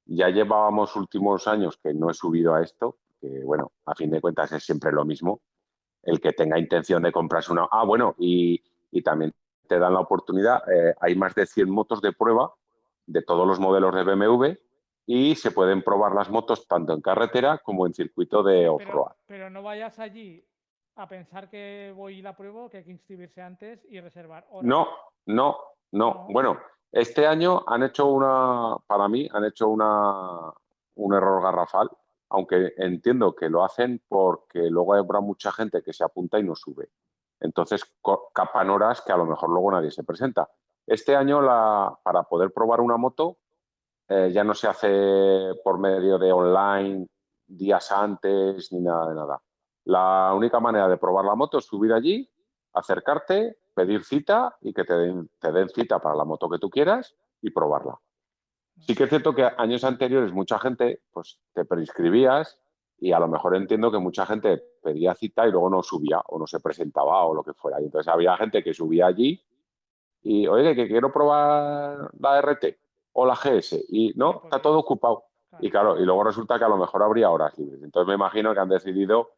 [0.05, 4.21] ya llevábamos últimos años que no he subido a esto, que bueno, a fin de
[4.21, 5.41] cuentas es siempre lo mismo.
[6.03, 7.67] El que tenga intención de comprarse una...
[7.71, 9.33] Ah, bueno, y, y también
[9.67, 12.53] te dan la oportunidad, eh, hay más de 100 motos de prueba
[13.05, 14.45] de todos los modelos de BMW
[15.05, 19.13] y se pueden probar las motos tanto en carretera como en circuito de off-road.
[19.27, 20.43] Pero, no vayas allí
[20.95, 24.47] a pensar que voy y la pruebo, que hay que inscribirse antes y reservar.
[24.61, 24.87] No,
[25.25, 25.57] no,
[25.91, 26.57] no, Bueno,
[26.91, 30.51] este año han hecho una, para mí, han hecho una,
[30.95, 31.89] un error garrafal,
[32.29, 36.55] aunque entiendo que lo hacen porque luego habrá mucha gente que se apunta y no
[36.55, 36.89] sube.
[37.39, 37.83] Entonces
[38.33, 40.49] capan horas que a lo mejor luego nadie se presenta.
[40.87, 43.37] Este año, la, para poder probar una moto,
[44.07, 47.07] eh, ya no se hace por medio de online
[47.47, 49.41] días antes ni nada de nada.
[49.85, 52.29] La única manera de probar la moto es subir allí,
[52.73, 56.69] acercarte, pedir cita y que te den, te den cita para la moto que tú
[56.69, 57.99] quieras y probarla.
[58.79, 62.59] Sí que es cierto que años anteriores mucha gente pues te prescribías
[62.97, 66.39] y a lo mejor entiendo que mucha gente pedía cita y luego no subía o
[66.39, 67.81] no se presentaba o lo que fuera.
[67.81, 69.43] Y entonces había gente que subía allí
[70.25, 72.65] y, oye, que quiero probar la RT
[73.13, 75.25] o la GS y no, está todo ocupado.
[75.59, 77.83] Y claro, y luego resulta que a lo mejor habría horas libres.
[77.83, 79.29] Entonces me imagino que han decidido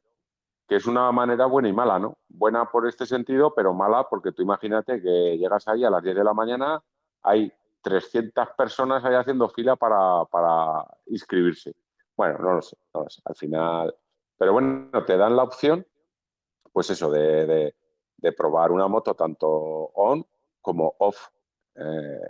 [0.65, 2.17] que es una manera buena y mala, ¿no?
[2.29, 6.15] Buena por este sentido, pero mala porque tú imagínate que llegas ahí a las 10
[6.15, 6.81] de la mañana,
[7.21, 11.75] hay 300 personas ahí haciendo fila para, para inscribirse.
[12.15, 13.21] Bueno, no lo sé, no lo sé.
[13.25, 13.93] Al final,
[14.37, 15.85] pero bueno, te dan la opción,
[16.71, 17.73] pues eso, de,
[18.17, 20.25] de, probar una moto tanto on
[20.67, 21.29] como off.
[21.75, 22.29] Eh,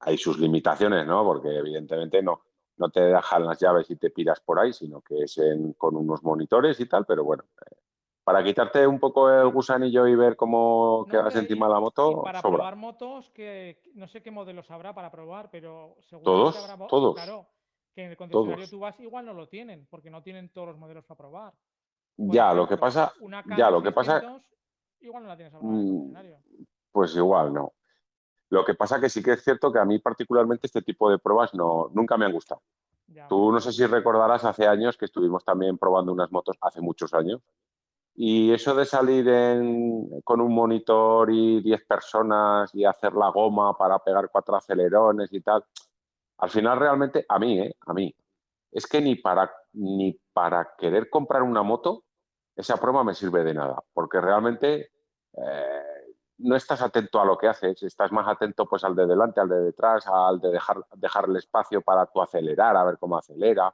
[0.00, 1.24] hay sus limitaciones, ¿no?
[1.24, 2.42] Porque evidentemente no,
[2.76, 5.40] no te dejan las llaves y te piras por ahí, sino que es
[5.78, 7.76] con unos monitores y tal, pero bueno, eh,
[8.22, 12.42] para quitarte un poco el gusanillo y ver cómo quedas encima de la moto, para
[12.42, 16.86] probar motos, que no sé qué modelos habrá para probar, pero seguro todos, que habrá
[16.86, 17.14] todos.
[17.14, 17.46] Claro,
[17.94, 20.76] que en el concesionario tú vas igual no lo tienen, porque no tienen todos los
[20.76, 21.54] modelos para probar.
[22.18, 23.10] ya, lo que pasa,
[23.56, 24.42] ya, lo que pasa,
[25.00, 25.54] igual no la tienes
[26.92, 27.72] Pues igual no.
[28.50, 31.18] Lo que pasa que sí que es cierto que a mí particularmente este tipo de
[31.18, 32.62] pruebas no, nunca me han gustado.
[33.28, 37.12] Tú no sé si recordarás hace años que estuvimos también probando unas motos, hace muchos
[37.12, 37.40] años,
[38.14, 39.24] y eso de salir
[40.24, 45.40] con un monitor y 10 personas y hacer la goma para pegar cuatro acelerones y
[45.40, 45.64] tal,
[46.38, 47.76] al final realmente, a mí, ¿eh?
[47.86, 48.14] a mí,
[48.70, 52.04] es que ni para, ni para querer comprar una moto,
[52.54, 54.92] esa prueba me sirve de nada, porque realmente
[55.36, 55.99] eh,
[56.42, 59.48] no estás atento a lo que haces, estás más atento pues al de delante, al
[59.48, 63.72] de detrás, al de dejar, dejarle espacio para tu acelerar, a ver cómo acelera.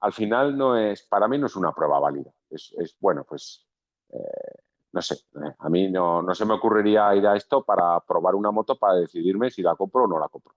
[0.00, 2.30] Al final no es, para mí no es una prueba válida.
[2.50, 3.66] Es, bueno, pues
[4.10, 8.00] eh, no sé, eh, a mí no, no se me ocurriría ir a esto para
[8.00, 10.54] probar una moto para decidirme si la compro o no la compro.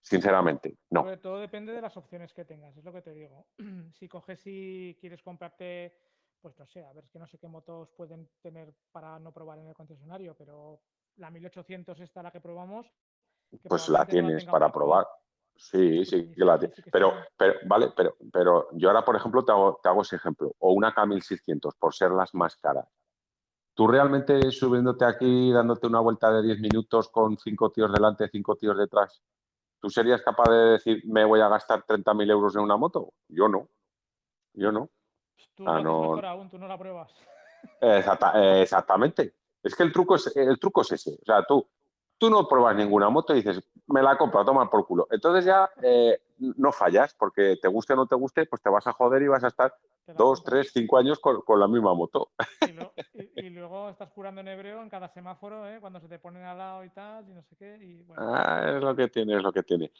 [0.00, 1.02] Sinceramente, no.
[1.02, 3.46] Sobre todo depende de las opciones que tengas, es lo que te digo.
[3.92, 5.92] si coges y quieres comprarte
[6.40, 9.32] pues no sé, a ver, es que no sé qué motos pueden tener para no
[9.32, 10.80] probar en el concesionario, pero
[11.16, 12.86] la 1800 esta la que probamos.
[13.68, 15.06] pues la tienes para probar.
[15.56, 16.80] Sí, sí, que la tienes.
[16.92, 20.54] Pero, pero, vale, pero, pero yo ahora, por ejemplo, te hago, te hago ese ejemplo.
[20.58, 22.86] O una K1600, por ser las más caras.
[23.74, 28.56] Tú realmente subiéndote aquí, dándote una vuelta de 10 minutos con cinco tíos delante, cinco
[28.56, 29.22] tíos detrás,
[29.80, 33.12] ¿tú serías capaz de decir, me voy a gastar 30.000 euros en una moto?
[33.28, 33.68] Yo no.
[34.54, 34.90] Yo no.
[35.54, 37.10] Tú ah, no, mejor aún, tú no la pruebas.
[37.80, 39.34] exactamente.
[39.62, 41.18] Es que el truco es, el truco es ese.
[41.20, 41.66] O sea, tú,
[42.18, 45.06] tú no pruebas ninguna moto y dices, me la compro, toma por culo.
[45.10, 48.86] Entonces ya eh, no fallas, porque te guste o no te guste, pues te vas
[48.86, 49.74] a joder y vas a estar
[50.16, 52.30] dos, tres, cinco años con, la misma moto.
[53.36, 55.78] Y, luego estás jurando en hebreo en cada semáforo, ¿eh?
[55.80, 58.04] cuando se te ponen al lado y tal, y no sé qué.
[58.16, 59.90] Ah, es lo que tiene, es lo que tiene.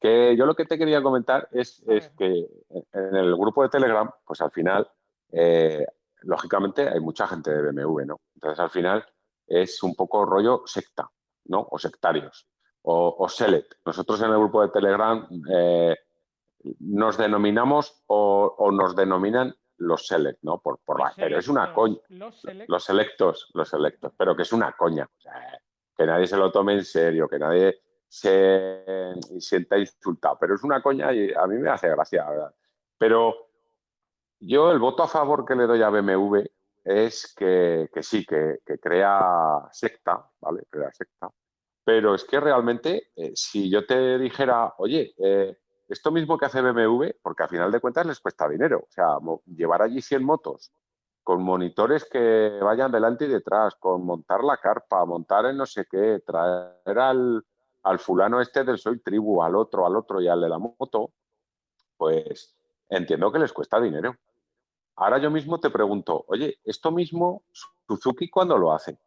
[0.00, 1.82] Que yo lo que te quería comentar es,
[2.18, 2.46] que
[2.92, 4.88] en el grupo de Telegram, pues al final,
[5.32, 5.86] eh,
[6.22, 8.20] lógicamente hay mucha gente de BMW, ¿no?
[8.34, 9.04] Entonces al final
[9.46, 11.08] es un poco rollo secta,
[11.46, 11.66] ¿no?
[11.70, 12.48] O sectarios,
[12.82, 13.74] o, select.
[13.84, 15.96] Nosotros en el grupo de Telegram eh,
[16.80, 20.58] nos denominamos o, nos denominan los select, ¿no?
[20.58, 21.98] Por, por pero es una coña.
[22.08, 25.08] Los, los, selectos, los selectos, pero que es una coña.
[25.96, 27.80] que nadie se lo tome en serio, que nadie
[28.16, 30.38] se sienta insultado.
[30.40, 32.54] Pero es una coña y a mí me hace gracia, ¿verdad?
[32.98, 33.34] Pero
[34.40, 36.44] yo el voto a favor que le doy a BMW
[36.84, 40.64] es que, sí, que, crea secta, ¿vale?
[40.70, 41.30] Crea secta.
[41.84, 46.62] Pero es que realmente, eh, si yo te dijera, oye, eh, esto mismo que hace
[46.62, 50.72] BMW, porque a final de cuentas les cuesta dinero, o sea, llevar allí 100 motos
[51.22, 55.84] con monitores que vayan delante y detrás, con montar la carpa, montar en no sé
[55.90, 57.44] qué, traer al,
[57.86, 61.12] al fulano este del Soy Tribu, al otro, al otro y al de la moto,
[61.96, 62.56] pues
[62.88, 64.16] entiendo que les cuesta dinero.
[64.96, 67.44] Ahora yo mismo te pregunto, oye, ¿esto mismo
[67.86, 68.98] Suzuki cuándo lo hace?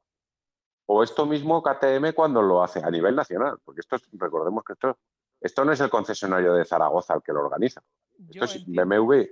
[0.85, 4.97] O esto mismo KTM cuando lo hace a nivel nacional, porque esto recordemos que esto,
[5.41, 7.83] esto no es el concesionario de Zaragoza el que lo organiza.
[8.29, 9.25] esto es BMW.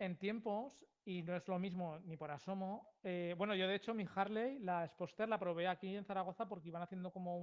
[0.00, 3.94] En tiempos, y no es lo mismo ni por asomo, eh, bueno, yo de hecho
[3.94, 7.38] mi Harley, la Sposter, la probé aquí en Zaragoza porque iban haciendo como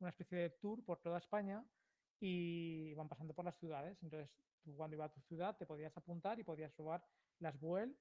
[0.00, 1.64] una especie de tour por toda España
[2.20, 3.98] y van pasando por las ciudades.
[4.02, 4.30] Entonces,
[4.62, 7.04] tú cuando ibas a tu ciudad te podías apuntar y podías probar
[7.40, 7.96] las Buell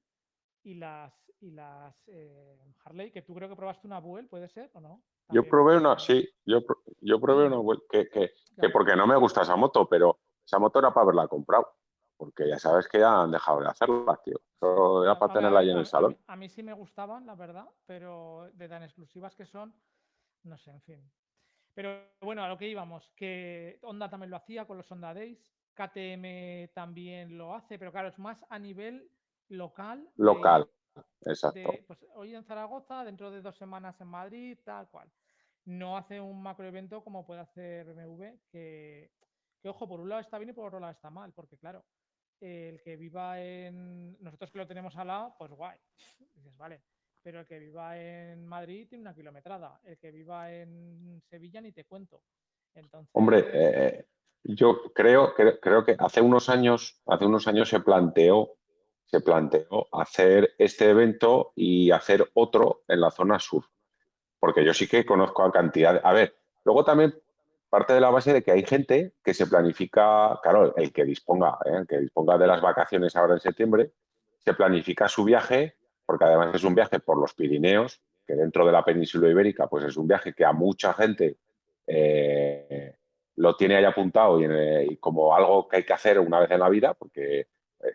[0.63, 4.71] y las, y las eh, Harley, que tú creo que probaste una Buell, ¿puede ser
[4.73, 5.03] o no?
[5.29, 6.59] yo probé una, sí, yo,
[7.01, 10.59] yo probé una Buell, que, que, que, porque no me gusta esa moto, pero esa
[10.59, 11.75] moto era para haberla comprado,
[12.17, 14.39] porque ya sabes que ya han dejado de hacerla, tío.
[14.59, 16.17] Solo era para tenerla ahí en el salón.
[16.27, 19.73] A mí, sí me gustaban, la verdad, pero de tan exclusivas que son,
[20.43, 21.11] no sé, en fin.
[21.73, 25.39] Pero bueno, a lo que íbamos, que Honda también lo hacía con los Honda Days,
[25.73, 29.09] KTM también lo hace, pero claro, es más a nivel
[29.49, 30.07] local.
[30.17, 30.69] Local,
[31.25, 31.71] exacto.
[31.87, 35.09] pues hoy en Zaragoza, dentro de dos semanas en Madrid, tal cual.
[35.65, 39.11] No hace un macro evento como puede hacer BMW, que,
[39.61, 41.85] que ojo, por un lado está bien y por otro lado está mal, porque claro,
[42.39, 44.21] el que viva en.
[44.21, 45.77] Nosotros que lo tenemos al lado, pues guay.
[46.35, 46.81] Dices, vale.
[47.23, 49.79] Pero el que viva en Madrid tiene una kilometrada.
[49.83, 52.21] El que viva en Sevilla ni te cuento.
[52.75, 53.09] Entonces...
[53.13, 54.05] Hombre, eh,
[54.43, 58.57] yo creo, creo, que hace unos años, hace unos años se planteó,
[59.05, 63.63] se planteó hacer este evento y hacer otro en la zona sur.
[64.39, 66.01] Porque yo sí que conozco a cantidad.
[66.03, 67.15] a ver, luego también
[67.69, 71.57] parte de la base de que hay gente que se planifica, claro, el que disponga,
[71.65, 71.77] ¿eh?
[71.79, 73.93] el que disponga de las vacaciones ahora en septiembre,
[74.37, 78.71] se planifica su viaje, porque además es un viaje por los Pirineos, que dentro de
[78.71, 81.37] la península ibérica, pues es un viaje que a mucha gente
[81.87, 82.95] eh,
[83.35, 86.59] lo tiene ahí apuntado eh, y, como algo que hay que hacer una vez en
[86.59, 87.47] la vida, porque, eh,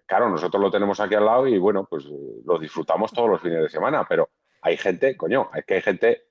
[0.05, 3.62] claro, nosotros lo tenemos aquí al lado y, bueno, pues lo disfrutamos todos los fines
[3.62, 4.31] de semana, pero
[4.62, 6.23] hay gente, coño, es que hay gente,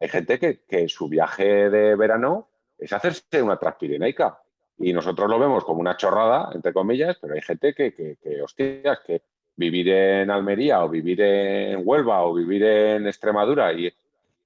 [0.00, 4.38] hay gente que, su viaje de verano es hacerse una transpirenaica.
[4.78, 8.42] Y nosotros lo vemos como una chorrada, entre comillas, pero hay gente que, que, que,
[8.42, 9.22] hostias, que
[9.56, 13.92] vivir en Almería o vivir en Huelva o vivir en Extremadura y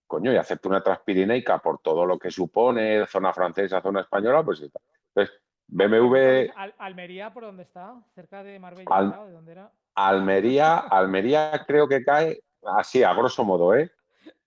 [0.07, 4.61] coño, y hacerte una transpirinaica por todo lo que supone zona francesa, zona española, pues
[4.61, 4.81] está.
[5.09, 6.53] Entonces, BMW...
[6.79, 7.95] Almería, ¿por dónde está?
[8.15, 9.25] ¿Cerca de Marbella?
[9.27, 9.71] ¿De dónde era?
[9.95, 13.91] Almería, Almería creo que cae así, a grosso modo, ¿eh?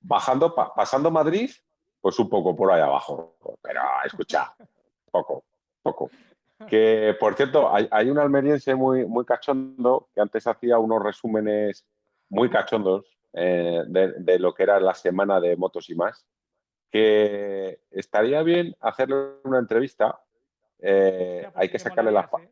[0.02, 1.52] Bajando, pasando Madrid,
[2.00, 3.36] pues un poco por ahí abajo.
[3.62, 4.54] Pero escucha,
[5.12, 5.44] poco,
[5.82, 6.10] poco.
[6.68, 11.86] Que, por cierto, hay, hay, un almeriense muy, muy cachondo que antes hacía unos resúmenes
[12.30, 16.26] muy cachondos eh, de, lo que era la semana de motos y más,
[16.92, 20.20] que estaría bien hacerle una entrevista.
[20.80, 22.50] Eh, pues hay que sacarle las ¿eh?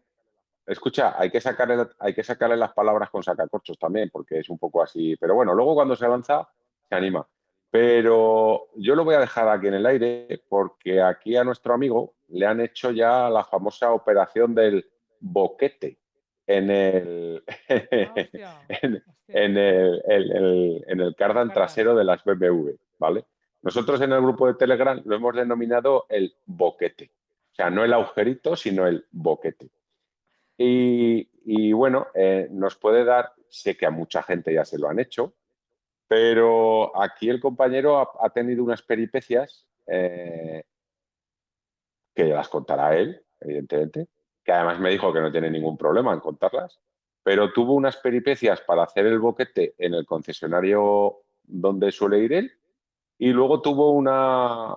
[0.68, 4.60] escucha, hay que sacarle, hay que sacarle las palabras con sacacorchos también, porque es un
[4.60, 5.16] poco así.
[5.18, 6.48] Pero bueno, luego cuando se lanza,
[6.88, 7.28] se anima.
[7.70, 12.14] Pero yo lo voy a dejar aquí en el aire porque aquí a nuestro amigo
[12.30, 14.86] le han hecho ya la famosa operación del
[15.20, 15.98] boquete
[16.46, 17.44] en el,
[18.44, 18.62] ah,
[19.28, 23.26] en, el, en el cardan trasero de las BMW, ¿vale?
[23.62, 27.12] Nosotros en el grupo de Telegram lo hemos denominado el boquete.
[27.52, 29.70] O sea, no el agujerito, sino el boquete.
[30.58, 35.00] Y, bueno, eh, nos puede dar, sé que a mucha gente ya se lo han
[35.00, 35.34] hecho,
[36.08, 40.64] pero aquí el compañero ha, tenido unas peripecias eh,
[42.18, 44.08] que las contará él, evidentemente,
[44.44, 46.80] que además me dijo que no tiene ningún problema en contarlas,
[47.22, 52.52] pero tuvo unas peripecias para hacer el boquete en el concesionario donde suele ir él
[53.20, 54.76] y luego tuvo una,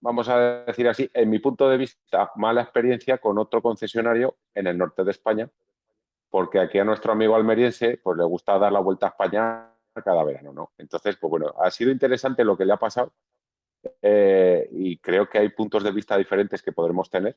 [0.00, 4.66] vamos a decir así, en mi punto de vista, mala experiencia con otro concesionario en
[4.66, 5.48] el norte de España,
[6.30, 9.68] porque aquí a nuestro amigo almeriense pues le gusta dar la vuelta a España
[10.04, 10.72] cada verano, ¿no?
[10.78, 13.12] Entonces, pues bueno, ha sido interesante lo que le ha pasado
[14.00, 17.36] eh, y creo que hay puntos de vista diferentes que podremos tener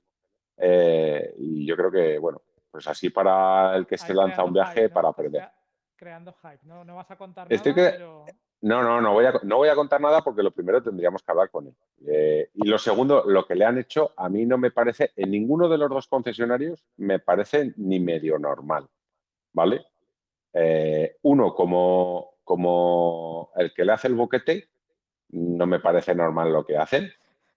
[0.57, 4.89] eh, y yo creo que, bueno, pues así para el que se lanza un viaje
[4.89, 5.49] para aprender.
[5.95, 6.83] Creando hype, ¿no?
[6.83, 8.25] No vas a contar nada, pero...
[8.61, 11.31] No, no, no voy, a, no voy a contar nada porque lo primero tendríamos que
[11.31, 11.75] hablar con él.
[12.07, 15.31] Eh, y lo segundo, lo que le han hecho, a mí no me parece, en
[15.31, 18.87] ninguno de los dos concesionarios me parece ni medio normal,
[19.53, 19.85] ¿vale?
[20.53, 24.69] Eh, uno, como, como el que le hace el boquete,
[25.29, 27.11] no me parece normal lo que hacen.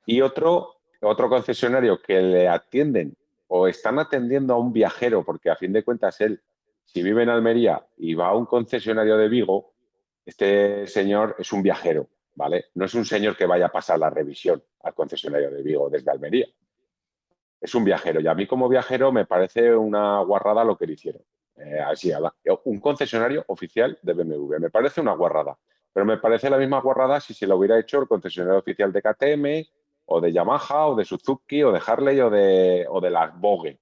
[0.07, 3.17] Y otro, otro concesionario que le atienden
[3.49, 6.41] o están atendiendo a un viajero, porque a fin de cuentas él,
[6.85, 9.73] si vive en Almería y va a un concesionario de Vigo,
[10.25, 12.67] este señor es un viajero, ¿vale?
[12.75, 16.11] No es un señor que vaya a pasar la revisión al concesionario de Vigo desde
[16.11, 16.47] Almería.
[17.61, 20.93] Es un viajero y a mí como viajero me parece una guarrada lo que le
[20.93, 21.23] hicieron.
[21.57, 22.13] Eh, así,
[22.65, 24.59] un concesionario oficial de BMW.
[24.61, 25.59] Me parece una guarrada.
[25.93, 29.03] Pero me parece la misma guarrada si se lo hubiera hecho el concesionario oficial de
[29.03, 29.69] KTM
[30.07, 33.79] o de Yamaha o de Suzuki o de Harley o de, o de las Vogue.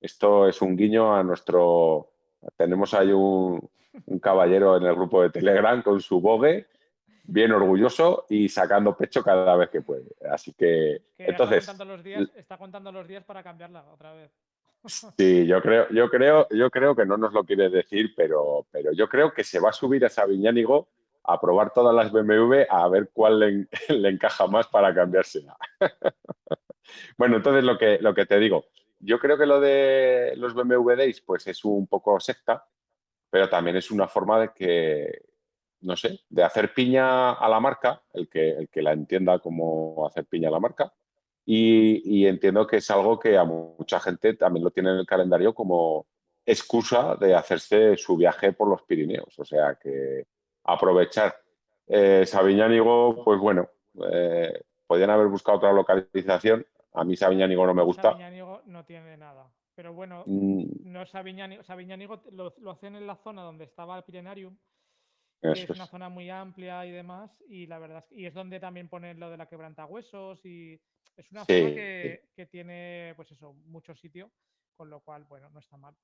[0.00, 2.10] Esto es un guiño a nuestro...
[2.56, 3.68] Tenemos ahí un,
[4.04, 6.66] un caballero en el grupo de Telegram con su Vogue
[7.26, 10.06] bien orgulloso y sacando pecho cada vez que puede.
[10.30, 14.30] Así que, entonces está contando, los días, está contando los días para cambiarla otra vez.
[15.18, 18.92] Sí, yo creo, yo creo, yo creo que no nos lo quiere decir, pero, pero
[18.92, 20.88] yo creo que se va a subir a Sabiñánigo
[21.26, 23.40] a probar todas las BMW a ver cuál
[23.88, 25.56] le, encaja más para cambiársela.
[27.18, 28.66] bueno, entonces lo que, lo que te digo,
[28.98, 32.66] yo creo que lo de los BMW Days pues es un poco secta,
[33.30, 35.22] pero también es una forma de que,
[35.80, 40.06] no sé, de hacer piña a la marca, el que, el que la entienda como
[40.06, 40.92] hacer piña a la marca,
[41.48, 45.54] y, entiendo que es algo que a mucha gente también lo tiene en el calendario
[45.54, 46.08] como
[46.44, 49.38] excusa de hacerse su viaje por los Pirineos.
[49.38, 50.26] O sea que
[50.66, 51.34] aprovechar.
[51.86, 53.70] Eh, Sabiñánigo, pues bueno,
[54.10, 56.66] eh, podrían haber buscado otra localización.
[56.94, 58.10] A mí Sabiñánigo no me gusta.
[58.10, 59.50] Sabiñánigo no tiene nada.
[59.74, 60.90] Pero bueno, mm.
[60.90, 64.56] no Sabiñánigo, Sabiñánigo lo, lo, hacen en la zona donde estaba el Pirenarium,
[65.42, 68.58] que es una zona muy amplia y demás, y la verdad es, y es donde
[68.58, 70.80] también ponen lo de la quebrantahuesos y
[71.16, 74.30] es una zona que, tiene, pues eso, mucho sitio,
[74.76, 75.94] con lo cual, bueno, no está mal.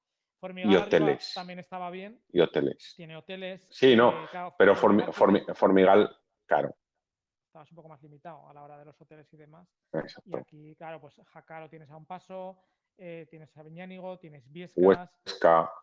[0.42, 1.32] Formigal y hoteles.
[1.34, 2.20] también estaba bien.
[2.32, 2.94] Y hoteles.
[2.96, 3.64] Tiene hoteles.
[3.70, 6.74] Sí, no, eh, pero Formigal, claro.
[7.46, 9.68] Estabas un poco más limitado a la hora de los hoteles y demás.
[10.24, 12.58] Y aquí, claro, pues Jaca lo tienes a un paso,
[12.98, 15.10] eh, tienes Aviñánigo, tienes Viescas,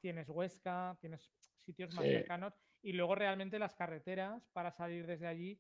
[0.01, 2.53] tienes Huesca, tienes sitios más cercanos.
[2.81, 5.57] Y luego realmente las carreteras para salir desde allí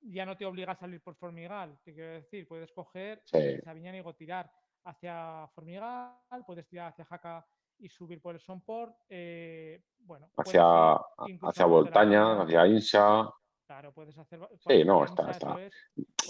[0.00, 1.78] ya no te obliga a salir por Formigal.
[1.84, 3.58] Te quiero decir, puedes coger sí.
[3.62, 4.50] Sabiñánigo, tirar
[4.84, 6.14] hacia Formigal,
[6.46, 7.46] puedes tirar hacia Jaca
[7.78, 8.94] y subir por el Sonport.
[9.08, 10.94] Eh, bueno, hacia,
[11.42, 13.32] hacia Voltaña, hacia Insa.
[13.66, 14.40] Claro, puedes hacer.
[14.66, 15.30] Sí, no, está.
[15.30, 15.56] está.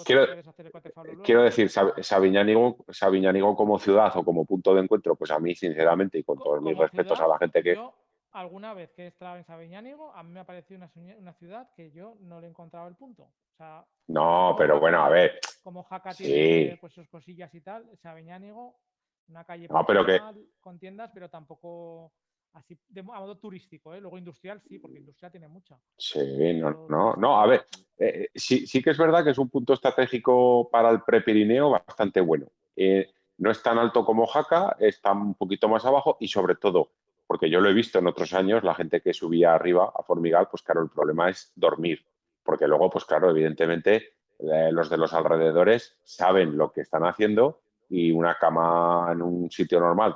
[0.04, 0.26] quiero,
[1.22, 6.24] quiero decir, Sabiñánigo, como ciudad o como punto de encuentro, pues a mí, sinceramente, y
[6.24, 7.78] con todos mis respetos a la gente que
[8.32, 11.90] alguna vez que he estado en Sabiñánigo, a mí me ha parecido una, ciudad que
[11.90, 13.24] yo no le he encontrado el punto.
[13.24, 15.40] O sea, no, pero bueno, a ver.
[15.62, 18.76] Como Jaca tiene pues, sus cosillas y tal, Sabiñánigo,
[19.29, 20.21] una calle no, pero que...
[20.61, 22.12] con tiendas, pero tampoco
[22.55, 24.01] así de modo turístico, ¿eh?
[24.01, 25.79] luego industrial sí, porque industrial tiene mucha.
[25.97, 27.67] Sí, no, no, no, a ver,
[27.99, 31.71] eh, eh, sí, sí que es verdad que es un punto estratégico para el prepirineo
[31.71, 32.47] bastante bueno.
[32.77, 36.91] Eh, no es tan alto como Jaca, está un poquito más abajo y sobre todo
[37.27, 40.49] porque yo lo he visto en otros años, la gente que subía arriba a Formigal,
[40.51, 42.07] pues claro, el problema es dormir,
[42.43, 48.11] porque luego, pues claro, evidentemente los de los alrededores saben lo que están haciendo y
[48.11, 50.14] una cama en un sitio normal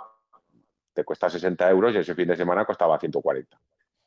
[0.93, 3.59] te cuesta 60 euros y ese fin de semana costaba 140.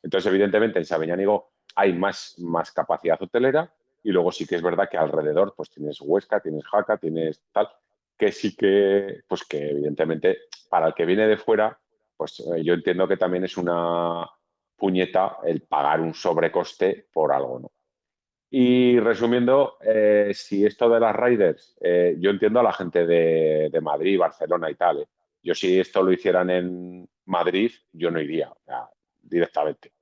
[0.02, 4.88] Entonces, evidentemente, en Sabeñánigo hay más, más capacidad hotelera y luego sí que es verdad
[4.88, 7.68] que alrededor pues tienes Huesca, tienes Jaca, tienes tal,
[8.16, 10.38] que sí que, pues que evidentemente
[10.70, 11.78] para el que viene de fuera
[12.16, 14.28] pues eh, yo entiendo que también es una
[14.76, 17.70] puñeta el pagar un sobrecoste por algo, ¿no?
[18.50, 23.80] Y resumiendo, eh, si esto de las riders, eh, yo entiendo a la gente de,
[23.82, 25.06] Madrid, Barcelona y tal.
[25.42, 28.52] Yo si esto lo hicieran en Madrid, yo no iría,
[29.20, 29.92] directamente.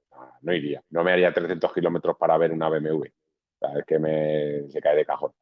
[0.43, 0.83] No iría.
[0.91, 3.05] No me haría 300 kilómetros para ver una BMW.
[3.77, 5.33] es que me, se cae de cajón.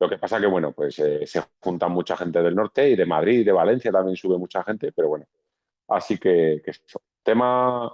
[0.00, 3.06] Lo que pasa que, bueno, pues eh, se juntan mucha gente del norte y de
[3.06, 5.26] Madrid y de Valencia también sube mucha gente, pero bueno.
[5.88, 7.00] Así que, que eso.
[7.22, 7.92] Tema,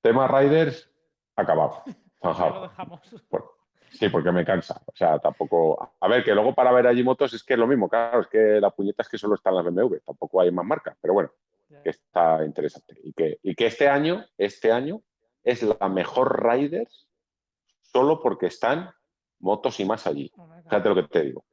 [0.00, 0.90] tema Riders,
[1.36, 1.82] acabado.
[2.22, 3.00] Lo dejamos.
[3.98, 4.80] Sí, porque me cansa.
[4.86, 5.94] O sea, tampoco.
[6.00, 8.26] A ver, que luego para ver allí motos es que es lo mismo, claro, es
[8.26, 11.30] que la puñeta es que solo están las BMW, tampoco hay más marcas, pero bueno,
[11.82, 12.96] que está interesante.
[13.02, 15.00] Y que, y que este año, este año,
[15.42, 17.06] es la mejor Riders
[17.82, 18.90] solo porque están
[19.38, 20.32] motos y más allí.
[20.64, 21.44] Fíjate lo que te digo.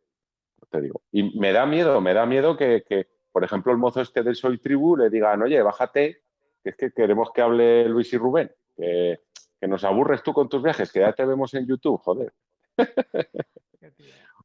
[0.70, 1.02] Te digo.
[1.12, 4.36] Y me da miedo, me da miedo que, que, por ejemplo, el mozo este del
[4.36, 6.22] Soy Tribu le digan, oye, bájate,
[6.64, 9.20] que es que queremos que hable Luis y Rubén, que,
[9.62, 12.34] que nos aburres tú con tus viajes, que ya te vemos en YouTube, joder.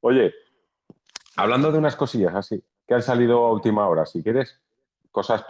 [0.03, 0.35] oye,
[1.37, 4.61] hablando de unas cosillas así, que han salido a última hora, si quieres,
[5.11, 5.45] cosas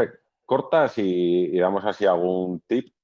[0.45, 2.95] cortas y, y damos así algún tip.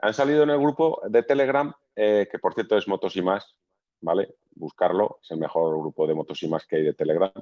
[0.00, 3.56] Han salido en el grupo de Telegram, eh, que por cierto es Motos y más,
[4.00, 4.34] ¿vale?
[4.54, 7.32] Buscarlo, es el mejor grupo de motos y más que hay de Telegram.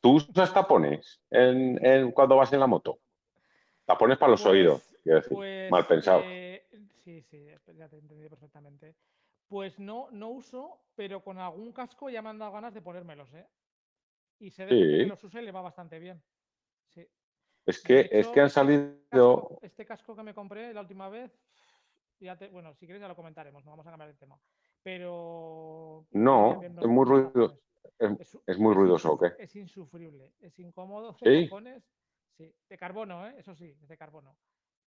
[0.00, 2.98] ¿Tú usas tapones en, cuando vas en la moto?
[3.86, 5.34] Tapones para los Pues- oídos, quiero decir.
[5.34, 6.20] Pues, Mal pensado.
[6.24, 6.43] eh,
[7.04, 7.46] sí, sí,
[7.76, 8.96] ya te entendí perfectamente.
[9.46, 13.32] Pues no, no uso, pero con algún casco ya me han dado ganas de ponérmelos,
[13.34, 13.46] ¿eh?
[14.40, 16.22] Y de gente que los usa y le va bastante bien.
[16.88, 17.06] Sí.
[17.66, 18.96] Es que, es que han este salido.
[19.10, 21.30] casco- este casco que me compré la última vez,
[22.20, 24.40] ya te, bueno, si quieres ya lo comentaremos, no vamos a cambiar de tema.
[24.82, 26.06] Pero.
[26.12, 27.60] No, es muy los ruido- tapones.
[28.18, 29.42] ¿Es, es muy ruidoso o insuf- qué?
[29.44, 31.16] Es insufrible, es incómodo.
[31.22, 31.48] ¿Sí?
[32.36, 33.34] sí, de carbono, ¿eh?
[33.38, 34.36] eso sí, es de carbono.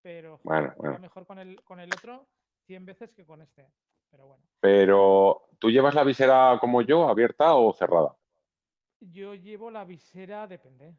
[0.08, 2.26] Pero Bueno, mejor con el, con el otro
[2.66, 3.68] 100 veces que con este.
[4.10, 8.16] Pero bueno, Pero, ¿tú llevas la visera como yo, abierta o cerrada?
[9.01, 10.95] yo llevo la visera, depende.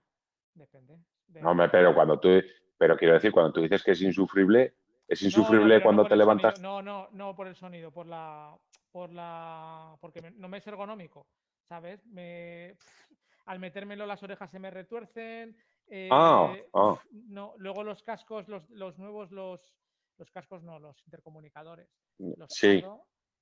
[0.53, 0.99] Depende.
[1.27, 2.29] de- No, pero cuando tú.
[2.77, 4.75] Pero quiero decir, cuando tú dices que es insufrible,
[5.09, 6.57] es no, insufrible no cuando te levantas.
[6.57, 8.55] sonido, No, no, no por el sonido, por la.
[8.93, 9.97] Por la.
[10.03, 11.27] Porque me- no me es ergonómico,
[11.67, 12.05] ¿sabes?
[12.05, 12.77] Me,
[13.47, 15.57] al metérmelo las orejas se me retuercen.
[16.11, 17.01] Ah, eh, ah.
[17.11, 19.61] No, luego los cascos, los, los nuevos, los,
[20.18, 21.89] los cascos no, los intercomunicadores.
[22.18, 22.82] Los Sí,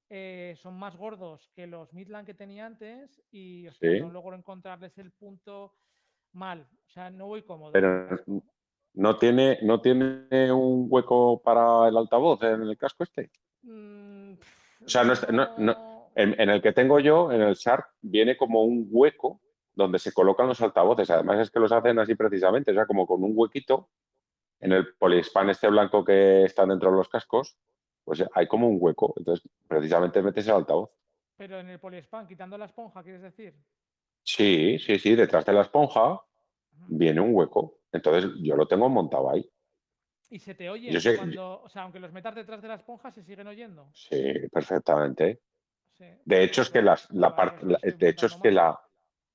[0.09, 4.01] eh, son más gordos que los Midland que tenía antes y Sí.
[4.01, 5.75] no logro encontrarles el punto
[6.33, 6.69] mal.
[6.87, 7.73] O sea, no voy cómodo.
[7.73, 8.09] pero
[8.95, 13.31] no tiene, no tiene un hueco para el altavoz en el casco este.
[13.63, 14.35] Mm,
[14.85, 17.89] O sea, no está- no- no- En, en el que tengo yo, en el Shark,
[18.01, 19.43] viene como un hueco
[19.77, 21.09] donde se colocan los altavoces.
[21.11, 23.91] Además es que los hacen así precisamente, o sea, como con un huequito
[24.59, 27.59] en el poliespan este blanco que está dentro de los cascos,
[28.03, 29.13] pues hay como un hueco.
[29.17, 30.91] Entonces, precisamente metes el altavoz.
[31.37, 33.55] Pero en el poliespan, quitando la esponja, ¿quieres decir?
[34.23, 36.23] Sí, sí, sí, detrás de la esponja
[36.89, 37.81] viene un hueco.
[37.93, 39.49] Entonces, yo lo tengo montado ahí.
[40.31, 43.11] Y se te oye sé- cuando, o sea, aunque los metas detrás de la esponja,
[43.13, 43.91] se siguen oyendo.
[43.93, 45.43] Sí, perfectamente.
[45.93, 48.81] Sí, De hecho, es que las- la, parte, estoy de hecho es que la,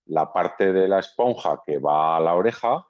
[0.06, 2.86] la parte de la esponja que va a la oreja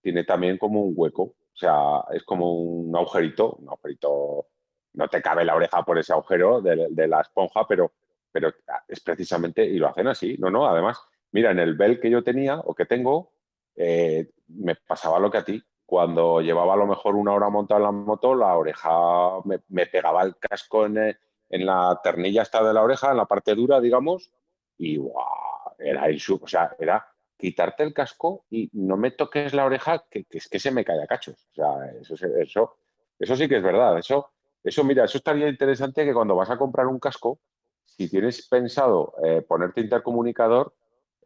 [0.00, 1.22] tiene también como un hueco.
[1.22, 4.48] O sea, es como un agujerito, un agujerito.
[4.94, 7.92] No te cabe la oreja por ese agujero de, la esponja, pero,
[8.30, 8.52] pero
[8.88, 10.36] es precisamente, y lo hacen así.
[10.38, 11.00] No, no, además,
[11.32, 13.32] mira, en el bel que yo tenía o que tengo,
[13.76, 15.62] eh, me pasaba lo que a ti.
[15.86, 20.22] Cuando llevaba a lo mejor una hora montada en la moto, la oreja me, pegaba
[20.22, 24.30] el casco en, en la ternilla esta de la oreja, en la parte dura, digamos,
[24.78, 25.63] y ¡guau!
[25.78, 27.06] Era insu- o sea, era
[27.36, 30.84] quitarte el casco y no me toques la oreja, que, que es que se me
[30.84, 31.48] cae a cachos.
[31.52, 32.78] O sea, eso, eso,
[33.18, 33.98] eso sí que es verdad.
[33.98, 34.30] Eso,
[34.62, 37.40] eso, mira, eso estaría interesante que cuando vas a comprar un casco,
[37.84, 40.74] si tienes pensado eh, ponerte intercomunicador,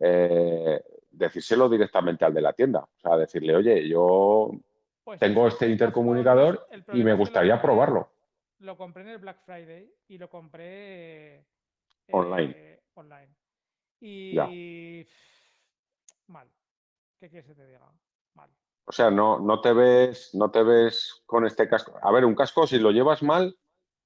[0.00, 2.80] eh, decírselo directamente al de la tienda.
[2.80, 4.50] O sea, decirle, oye, yo
[5.04, 8.10] Pues tengo este intercomunicador y me lo gustaría probarlo.
[8.60, 11.44] Lo compré en el Black Friday y lo compré eh,
[12.10, 12.80] Online.
[12.94, 13.28] online.
[14.00, 14.48] Y Ya.
[16.28, 16.48] mal.
[17.20, 17.90] ¿Qué quieres que te diga?
[18.34, 18.50] Mal.
[18.86, 21.98] O sea, no, no te ves, no te ves con este casco.
[22.02, 23.58] A ver, un casco, si lo llevas mal,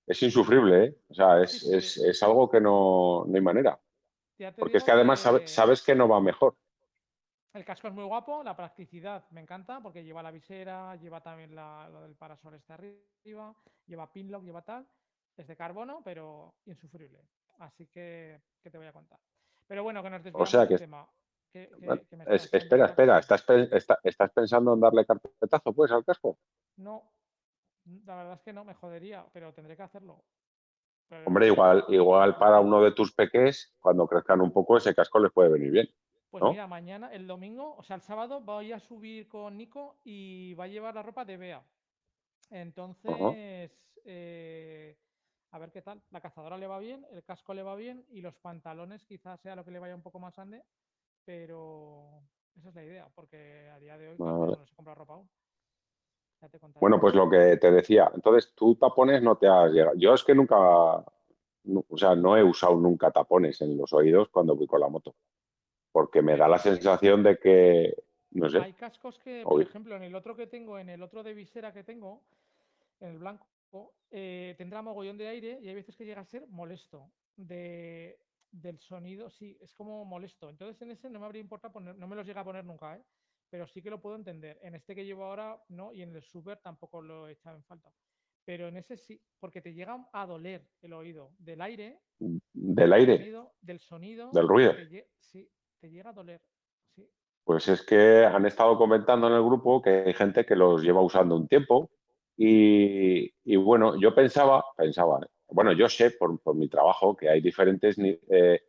[0.07, 0.97] es insufrible, ¿eh?
[1.09, 1.75] O sea, es, Sí, sí.
[1.77, 3.81] es- es algo que no, no hay manera.
[4.57, 6.57] Porque es que además sabe- que sabes que no va mejor.
[7.55, 11.55] El casco es muy guapo, la practicidad me encanta porque lleva la visera, lleva también
[11.55, 13.55] la, lo del parasol este arriba,
[13.87, 14.89] lleva pinlock, lleva tal.
[15.37, 17.21] Es de carbono, pero insufrible.
[17.59, 19.21] Así que, ¿qué te voy a contar?
[19.73, 21.09] Pero bueno, que nos desviamos sea que- tema.
[21.51, 23.19] Que- que- Bueno, que me Es- estás espera, espera.
[23.19, 23.43] ¿estás,
[23.73, 26.39] está- estás pensando en darle carpetazo, pues, al casco?
[26.77, 27.11] No,
[28.05, 30.23] la verdad es que no, me jodería, pero tendré que hacerlo.
[31.09, 35.19] Pero- Hombre, igual, igual para uno de tus peques, cuando crezcan un poco, ese casco
[35.21, 35.89] les puede venir bien.
[36.29, 40.53] Pues mira, mañana, el domingo, o sea, el sábado voy a subir con Nico y
[40.53, 41.63] va a llevar la ropa de Bea.
[42.51, 43.73] Entonces,
[44.05, 44.99] eh,
[45.53, 46.03] A ver qué tal.
[46.11, 49.55] La cazadora le va bien, el casco le va bien y los pantalones quizás sea
[49.55, 50.65] lo que le vaya un poco más grande,
[51.25, 52.23] pero
[52.57, 55.29] esa es la idea, porque a día de hoy no se compra ropa aún.
[56.81, 59.95] Bueno, pues lo que te decía, entonces tú tapones no te has llegado.
[59.97, 64.57] Yo es que nunca, o sea, no he usado nunca tapones en los oídos cuando
[64.57, 65.15] voy con la moto,
[65.93, 67.95] porque me da la sensación de que,
[68.33, 68.59] no sé.
[68.59, 71.73] Hay cascos que, por ejemplo, en el otro que tengo, en el otro de visera
[71.73, 72.23] que tengo,
[72.99, 73.47] en el blanco,
[74.11, 78.19] eh, tendrá mogollón de aire y hay veces que llega a ser molesto de,
[78.51, 80.51] del sonido, sí, es como molesto.
[80.51, 82.97] Entonces en ese no me habría importado poner, no me los llega a poner nunca,
[82.97, 83.03] ¿eh?
[83.51, 84.59] pero sí que lo puedo entender.
[84.63, 87.65] En este que llevo ahora, no, y en el super tampoco lo he echado en
[87.65, 87.93] falta.
[88.45, 92.01] Pero en ese sí, porque te llega a doler el oído del aire.
[92.19, 93.33] Del aire.
[93.61, 94.31] del sonido.
[94.33, 94.75] Del ruido.
[95.19, 95.49] sí,
[95.81, 96.43] te llega a doler.
[96.95, 97.09] Sí.
[97.45, 101.01] Pues es que han estado comentando en el grupo que hay gente que los lleva
[101.01, 101.91] usando un tiempo
[102.37, 108.63] y, bueno, yo pensaba, pensaba, bueno, yo sé por, mi trabajo que hay diferentes eh,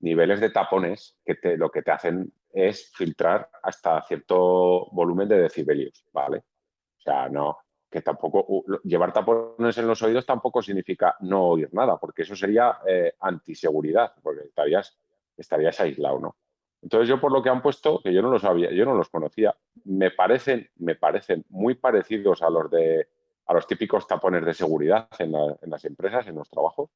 [0.00, 5.42] niveles de tapones que te, lo que te hacen es filtrar hasta cierto volumen de
[5.42, 6.38] decibelios, ¿vale?
[6.38, 7.58] O sea, no,
[7.90, 12.78] que tampoco, llevar tapones en los oídos tampoco significa no oír nada, porque eso sería
[12.86, 14.98] eh, antiseguridad, porque estarías,
[15.36, 16.36] estarías aislado, ¿no?
[16.82, 19.08] Entonces yo por lo que han puesto, que yo no lo sabía, yo no los
[19.08, 19.54] conocía,
[19.84, 23.08] me parecen, me parecen muy parecidos a los de
[23.50, 26.88] a los típicos tapones de seguridad en, las empresas, en los trabajos.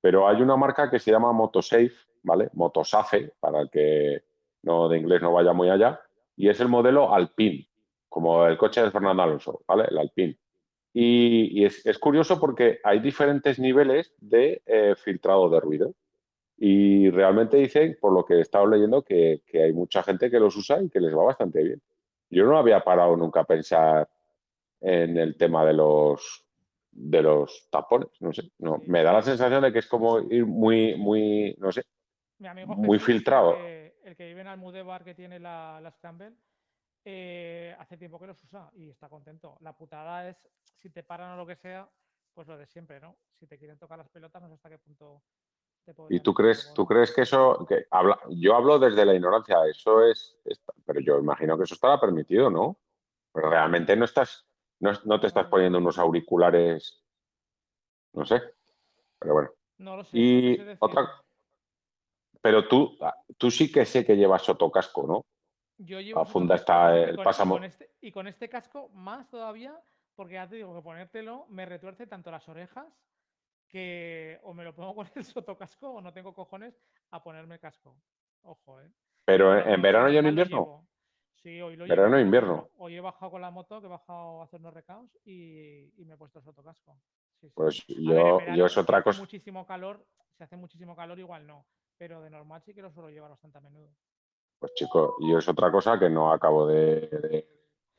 [0.00, 2.48] Pero hay una marca que se llama Motosafe, ¿vale?
[2.54, 4.24] Motosafe, para el que
[4.62, 6.00] no de inglés no vaya muy allá,
[6.36, 7.68] y es el modelo Alpine,
[8.08, 9.88] como el coche de Fernando Alonso, ¿vale?
[9.90, 10.38] El Alpine.
[10.94, 15.94] Y, es, curioso porque hay diferentes niveles de eh, filtrado de ruido.
[16.62, 20.54] Y realmente dicen, por lo que he estado leyendo, que, hay mucha gente que los
[20.54, 21.80] usa y que les va bastante bien.
[22.28, 24.06] Yo no había parado nunca a pensar
[24.82, 26.46] en el tema de los
[26.92, 30.44] de los tapones, no sé, no, me da la sensación de que es como ir
[30.44, 31.84] muy, muy, no sé,
[32.66, 33.56] muy filtrado.
[33.56, 36.32] El que, vive en Almudebar que tiene la, la Scramble,
[37.04, 39.56] eh, hace tiempo que los usa y está contento.
[39.60, 40.48] La putada es,
[40.78, 41.88] si te paran o lo que sea,
[42.34, 43.16] pues lo de siempre, ¿no?
[43.38, 45.22] Si te quieren tocar las pelotas, no sé hasta qué punto
[46.08, 50.04] ¿Y tú crees, tú crees que eso, que habla, yo hablo desde la ignorancia, eso
[50.04, 50.38] es,
[50.84, 52.78] pero yo imagino que eso estará permitido, ¿no?
[53.32, 54.46] Pero realmente no estás,
[54.78, 57.02] no, te estás poniendo unos auriculares,
[58.12, 58.40] no sé,
[59.18, 59.50] pero bueno.
[59.78, 60.16] No lo sé.
[60.16, 61.10] Y otra,
[62.40, 62.96] pero tú,
[63.36, 65.24] tú sí que sé que llevas sotocasco, ¿no?
[65.78, 66.20] Yo llevo.
[66.20, 67.58] La funda está el pásamo.
[67.58, 69.80] Este, y con este casco más todavía,
[70.14, 72.86] porque ya te digo que ponértelo me retuerce tanto las orejas
[73.70, 76.78] que o me lo pongo con el sotocasco o no tengo cojones
[77.10, 77.96] a ponerme el casco.
[78.42, 78.90] Ojo, ¿eh?
[79.24, 80.86] Pero en, verano y en invierno.
[81.34, 82.68] Sí, hoy lo Verano e invierno.
[82.76, 86.14] Hoy he bajado con la moto, que he bajado a hacer unos recaos y, me
[86.14, 86.98] he puesto el sotocasco.
[87.54, 89.20] Pues yo, yo es otra cosa.
[89.20, 90.04] muchísimo calor,
[90.36, 91.64] si hace muchísimo calor, igual no.
[91.96, 93.90] Pero de normal sí que lo suelo llevar bastante a menudo.
[94.58, 97.46] Pues chico, yo es otra cosa que no acabo de.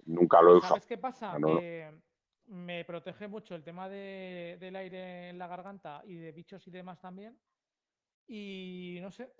[0.05, 0.75] nunca lo he usado.
[0.75, 1.37] ¿Sabes qué pasa?
[1.39, 1.91] que
[2.51, 6.99] me protege mucho el tema del aire en la garganta y de bichos y demás
[6.99, 7.39] también.
[8.27, 9.33] Y no sé,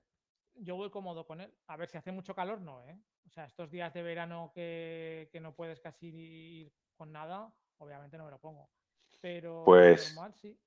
[0.55, 1.53] yo voy cómodo con él.
[1.67, 2.97] A ver, si hace mucho calor, no, ¿eh?
[3.27, 8.25] O sea, estos días de verano que, no puedes casi ir con nada, obviamente no
[8.25, 8.69] me lo pongo.
[9.19, 10.57] Pero pues, normal, sí.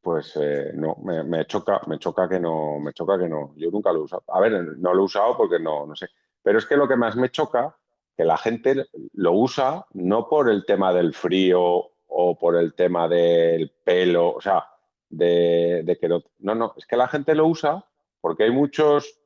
[0.00, 3.54] Pues eh, no, me, choca, me choca que no, me choca que no.
[3.56, 4.24] Yo nunca lo he usado.
[4.28, 6.08] A ver, no lo he usado porque no, no sé.
[6.42, 7.78] Pero es que lo que más me choca,
[8.20, 13.08] que la gente lo usa no por el tema del frío o por el tema
[13.08, 14.66] del pelo, o sea,
[15.08, 16.22] de, que no.
[16.38, 17.86] No, no, es que la gente lo usa
[18.20, 19.18] porque hay muchos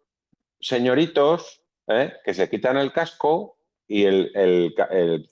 [0.60, 2.12] señoritos ¿eh?
[2.24, 3.56] que se quitan el casco
[3.88, 4.72] y el,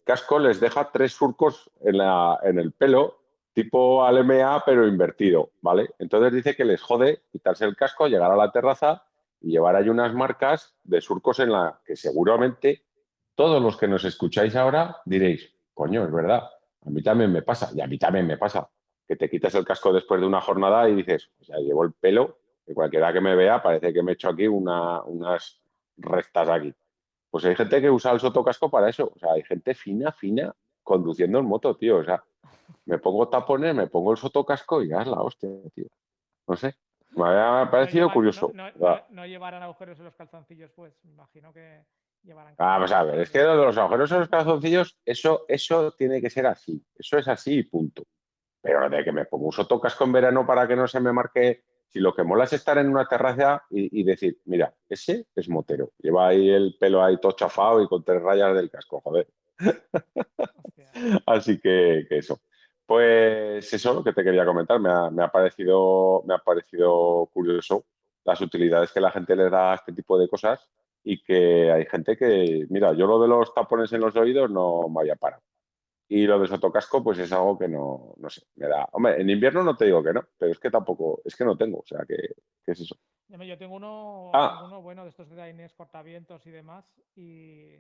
[0.02, 3.20] casco les deja tres surcos en, la, en el pelo,
[3.52, 5.90] tipo LMA, pero invertido, ¿vale?
[6.00, 9.04] Entonces dice que les jode quitarse el casco, llegar a la terraza
[9.40, 12.82] y llevar ahí unas marcas de surcos en la que seguramente
[13.34, 16.48] todos los que nos escucháis ahora diréis, coño, es verdad,
[16.84, 18.68] a mí también me pasa, y a mí también me pasa,
[19.06, 21.92] que te quitas el casco después de una jornada y dices, o sea, llevo el
[21.92, 25.60] pelo, que cualquiera que me vea parece que me he hecho aquí unas
[25.96, 26.72] restas aquí.
[27.30, 29.10] Pues hay gente que usa el sotocasco para eso.
[29.14, 31.96] O sea, hay gente fina, fina, conduciendo en moto, tío.
[31.96, 32.22] O sea,
[32.84, 35.86] me pongo tapones, me pongo el sotocasco y ya es la hostia, tío.
[36.46, 36.76] No sé.
[37.10, 38.52] Me ha parecido curioso.
[38.54, 40.94] No, llevarán agujeros en los calzoncillos, pues.
[41.04, 41.84] Me imagino que
[42.22, 42.54] llevarán.
[42.56, 46.20] Vamos a ver, es que lo de los agujeros en los calzoncillos, eso, eso tiene
[46.20, 46.84] que ser así.
[46.96, 48.04] Eso es así y punto.
[48.60, 51.64] Pero de que me pongo un sotocasco en verano para que no se me marque
[51.92, 55.92] si lo que mola es estar en una terraza y, decir, mira, ese es motero,
[55.98, 59.28] lleva ahí el pelo ahí todo chafado y con tres rayas del casco, joder.
[61.26, 62.40] Así que, eso.
[62.86, 64.80] Pues eso es lo que te quería comentar.
[64.80, 67.84] Me ha, me ha, parecido, me ha parecido curioso
[68.24, 70.66] las utilidades que la gente le da a este tipo de cosas
[71.05, 74.88] y que hay gente que, mira, yo lo de los tapones en los oídos no
[74.88, 75.42] me había parado.
[76.09, 78.86] Y lo de sotocasco, pues es algo que no, no sé, me da.
[78.92, 81.57] Hombre, en invierno no te digo que no, pero es que tampoco, es que no
[81.57, 82.16] tengo, o sea, que,
[82.66, 82.96] es eso.
[83.28, 84.62] Yo tengo uno, ah.
[84.66, 86.84] uno bueno de estos de Inés cortavientos y demás,
[87.16, 87.76] y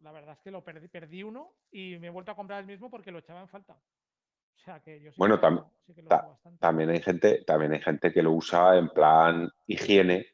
[0.00, 2.66] la verdad es que lo perdí, perdí uno y me he vuelto a comprar el
[2.66, 3.74] mismo porque lo echaba en falta.
[3.74, 8.88] O sea que yo bueno, también hay gente, también hay gente que lo usa en
[8.88, 10.26] plan higiene,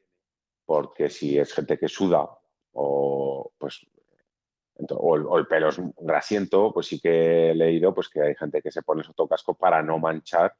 [0.64, 2.28] porque si es gente que suda
[2.72, 3.86] o pues
[4.90, 8.70] o el, pelo es grasiento, pues sí que he leído pues, que hay gente que
[8.70, 10.54] se pone casco para no manchar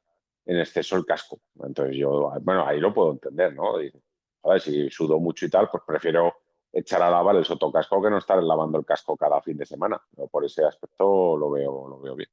[0.45, 1.39] en exceso el casco.
[1.61, 3.75] Entonces yo, bueno, ahí lo puedo entender, ¿no?
[3.75, 6.33] a ver, si sudo mucho y tal, pues prefiero
[6.71, 10.01] echar a lavar el sotocasco que no estar lavando el casco cada fin de semana.
[10.31, 12.29] por ese aspecto lo veo, lo veo bien.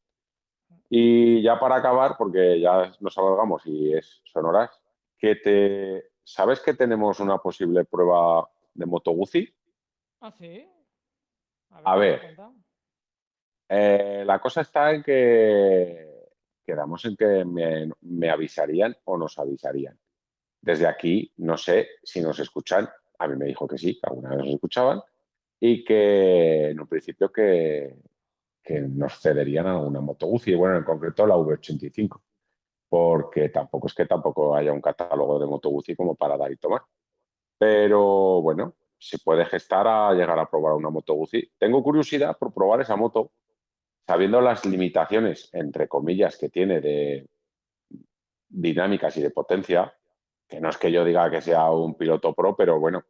[0.89, 4.71] Y ya para acabar, porque ya nos alargamos y es sonoras,
[5.19, 9.53] que te, ¿sabes que tenemos una posible prueba de Moto Guzzi?
[10.21, 10.67] Ah, sí.
[11.71, 12.37] A ver,
[13.69, 16.29] eh, la cosa está en que
[16.65, 19.99] quedamos en que me, avisarían o nos avisarían.
[20.61, 22.89] Desde aquí, no sé si nos escuchan.
[23.19, 25.01] A mí me dijo que sí, que alguna vez nos escuchaban
[25.59, 27.97] y que en un principio que,
[28.63, 32.21] que nos cederían alguna moto Guzzi, bueno, en concreto la V85,
[32.91, 36.83] porque tampoco es que tampoco haya un catálogo de moto como para dar y tomar.
[37.57, 41.17] Pero bueno, se puede gestar a llegar a probar una moto.
[41.57, 43.31] Tengo curiosidad por probar esa moto,
[44.07, 47.29] sabiendo las limitaciones, entre comillas, que tiene de
[48.49, 49.95] dinámicas y de potencia,
[50.49, 53.05] que no es que yo diga que sea un piloto pro, pero bueno,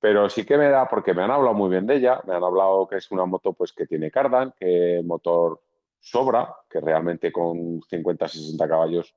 [0.00, 2.42] pero sí que me da, porque me han hablado muy bien de ella, me han
[2.42, 5.60] hablado que es una moto pues que tiene cardan, que motor
[6.02, 9.14] sobra, que realmente con 50-60 caballos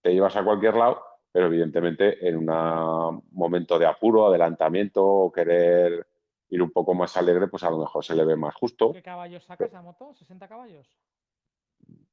[0.00, 6.06] te llevas a cualquier lado pero evidentemente en un momento de apuro, adelantamiento o querer
[6.50, 8.92] ir un poco más alegre, pues a lo mejor se le ve más justo.
[8.92, 10.14] ¿Qué caballos saca esa moto?
[10.14, 10.88] ¿60 caballos?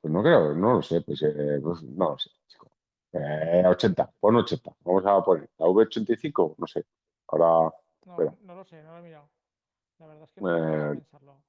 [0.01, 2.69] Pues no creo, no lo sé, pues, eh, pues no lo sé, chico.
[3.13, 4.75] 80, eh, pon 80.
[4.81, 6.85] Vamos a poner la V85, no sé.
[7.29, 7.73] Ahora.
[8.05, 9.29] No, no lo sé, no lo he mirado.
[9.99, 11.41] La verdad es que no eh, pensarlo.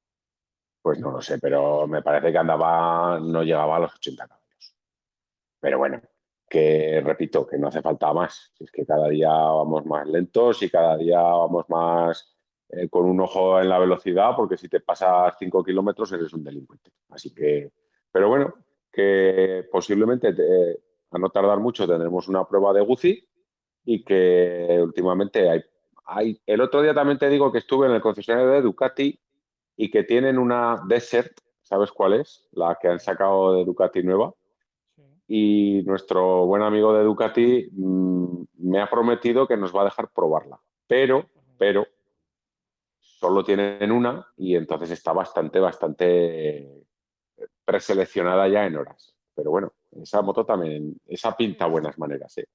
[0.87, 4.77] Pues no lo sé, pero me parece que andaba, no llegaba a los 80 caballos.
[5.59, 6.01] Pero bueno,
[6.49, 8.53] que repito, que no hace falta más.
[8.61, 12.37] Es que cada día vamos más lentos y cada día vamos más
[12.69, 16.45] eh, con un ojo en la velocidad, porque si te pasas 5 kilómetros eres un
[16.45, 16.93] delincuente.
[17.09, 17.73] Así que,
[18.13, 18.55] pero bueno,
[18.93, 20.29] que posiblemente
[21.11, 23.29] a no tardar mucho tendremos una prueba de Guzzi
[23.87, 25.65] y que últimamente hay,
[26.05, 26.41] hay...
[26.47, 29.21] El otro día también te digo que estuve en el concesionario de Ducati
[29.77, 32.49] y que tienen una Desert, ¿sabes cuál es?
[32.53, 34.33] La que han sacado de Ducati nueva
[35.29, 40.09] y nuestro buen amigo de Ducati mm, me ha prometido que nos va a dejar
[40.11, 40.61] probarla.
[40.87, 41.87] Pero, pero,
[43.01, 46.85] solo tienen una y entonces está bastante, bastante
[47.65, 49.15] preseleccionada ya en horas.
[49.35, 52.47] Pero bueno, esa moto también, esa pinta buenas maneras, ¿eh?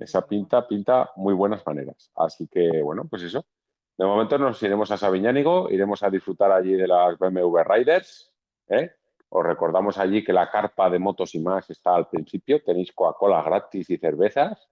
[0.00, 2.10] Esa pinta, pinta muy buenas maneras.
[2.16, 3.46] Así que, bueno, pues eso.
[3.98, 8.32] De momento nos iremos a Sabiñánigo, iremos a disfrutar allí de las BMW Riders,
[8.68, 8.90] ¿eh?
[9.28, 12.62] Os recordamos allí que la carpa de motos y más está al principio.
[12.62, 14.68] Tenéis Coca-Cola gratis y cervezas.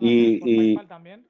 [0.00, 1.26] y, también.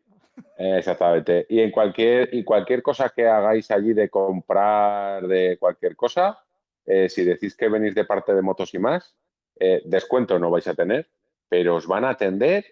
[0.57, 1.47] Exactamente.
[1.49, 6.39] Y en cualquier, y cualquier cosa que hagáis allí de comprar de cualquier cosa,
[6.86, 9.14] eh, si decís que venís de parte de motos y más,
[9.61, 11.09] eh, descuento no vais a tener,
[11.49, 12.64] pero os van a atender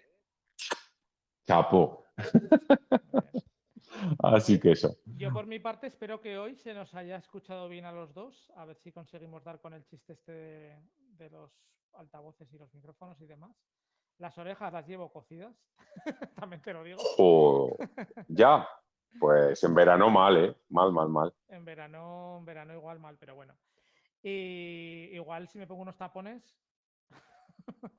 [1.45, 2.05] chapo.
[4.19, 4.95] Así que eso.
[5.17, 8.51] Yo por mi parte espero que hoy se nos haya escuchado bien a los dos,
[8.55, 10.31] a ver si conseguimos dar con el chiste este
[11.17, 11.51] de, los
[11.93, 13.55] altavoces y los micrófonos y demás.
[14.19, 15.55] Las orejas las llevo cocidas,
[16.35, 17.77] también te lo digo.
[18.27, 18.67] ya,
[19.19, 20.55] pues en verano mal, ¿eh?
[20.69, 21.33] Mal, mal, mal.
[21.49, 23.55] En verano, en verano igual mal, pero bueno.
[24.23, 26.57] Y igual si me pongo unos tapones.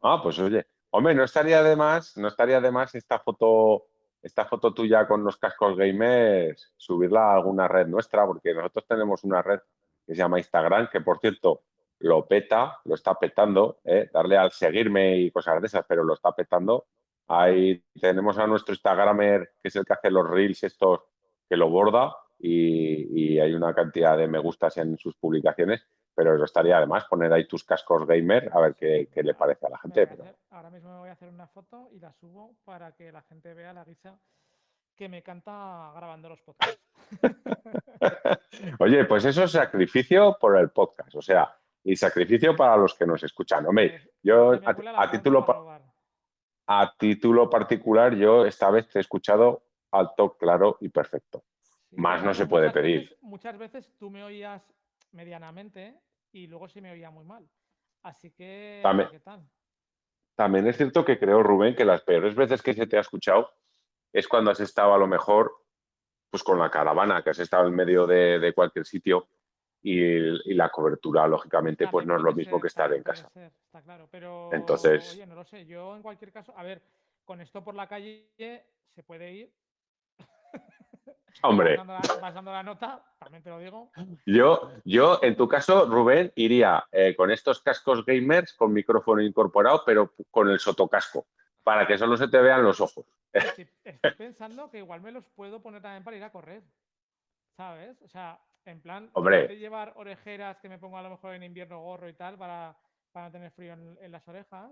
[0.03, 3.87] ah, pues oye, hombre, no estaría de más, no estaría de más esta foto
[4.23, 9.25] esta foto tuya con los cascos gamers, subirla a alguna red nuestra, porque nosotros tenemos
[9.25, 9.61] una red
[10.07, 11.63] que se llama Instagram, que por cierto
[12.01, 14.09] lo peta, lo está petando, ¿eh?
[14.13, 16.87] darle al seguirme y cosas de esas, pero lo está petando.
[17.27, 21.01] Ahí tenemos a nuestro Instagramer, que es el que hace los reels estos,
[21.49, 25.87] que lo borda y, y hay una cantidad de me gustas en sus publicaciones
[26.19, 29.69] pero eso estaría además poner ahí tus cascos gamer a ver qué, le parece a
[29.69, 30.09] la gente.
[30.51, 33.55] ahora mismo me voy a hacer una foto y la subo para que la gente
[33.55, 34.19] vea la risa
[34.97, 36.83] que me canta grabando los podcasts.
[38.81, 41.15] Oye, pues eso es sacrificio por el podcast.
[41.15, 43.65] O sea, y sacrificio para los que nos escuchan.
[43.67, 45.47] Hombre, yo a, título,
[46.67, 49.63] a título particular, yo esta vez te he escuchado
[49.93, 51.45] alto, claro y perfecto.
[51.91, 53.17] Sí, Más no se puede pedir.
[53.21, 54.65] muchas veces tú me oías
[55.13, 55.97] medianamente
[56.39, 57.49] y luego sí me oía muy mal.
[58.03, 59.49] Así que, También- ¿qué tal?
[60.37, 63.51] También es cierto que creo, Rubén, que las peores veces que se te ha escuchado
[64.13, 65.53] es cuando has estado a lo mejor
[66.31, 69.29] pues con la caravana, que has estado en medio de, de cualquier sitio
[69.83, 73.29] y, y la cobertura, lógicamente, pues no es lo mismo ser, que estar en casa.
[73.31, 76.83] ser, está claro, pero Entonces- oye, no lo sé, yo en cualquier caso, a ver,
[77.25, 78.31] con esto por la calle
[78.95, 79.53] se puede ir.
[81.43, 83.91] Hombre, Vas dando, la, la nota, también te lo digo.
[84.27, 89.83] yo, yo en tu caso, Rubén, iría eh, con estos cascos gamers con micrófono incorporado,
[89.87, 91.27] pero con el sotocasco,
[91.63, 93.07] para que solo se te vean los ojos.
[93.33, 96.63] Estoy, estoy pensando que igual me los puedo poner también para ir a correr.
[97.57, 98.01] ¿Sabes?
[98.03, 99.49] O sea, en plan, Hombre.
[99.49, 102.77] de llevar orejeras que me pongo a lo mejor en invierno gorro y tal para,
[103.13, 104.71] para no tener frío en, en las orejas.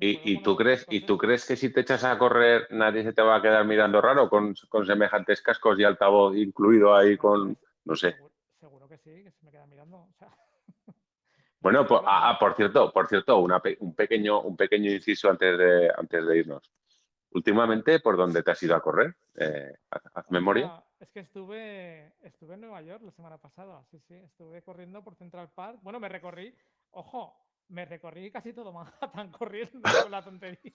[0.00, 3.12] ¿Y, y tú crees, ¿Y tú crees que si te echas a correr nadie se
[3.12, 7.56] te va a quedar mirando raro con, con semejantes cascos y altavoz incluido ahí con,
[7.56, 8.16] pues, no sé?
[8.16, 9.98] Seguro, seguro que sí, que se me queda mirando.
[9.98, 10.30] o sea.
[11.60, 12.08] Bueno, Estoy po- hablando.
[12.08, 16.26] ah, ah, por cierto, por cierto, una un, pequeño, un pequeño inciso antes de, antes
[16.26, 16.72] de irnos.
[17.30, 19.16] Últimamente, ¿por dónde te has ido a correr?
[19.36, 20.66] Eh, haz, haz memoria.
[20.66, 25.02] Hostia, Es que estuve, estuve en Nueva York la semana pasada, sí, sí, estuve corriendo
[25.02, 25.80] por Central Park.
[25.82, 26.54] Bueno, me recorrí,
[26.90, 27.36] ojo,
[27.68, 30.74] me recorrí casi todo Manhattan corriendo con la tontería.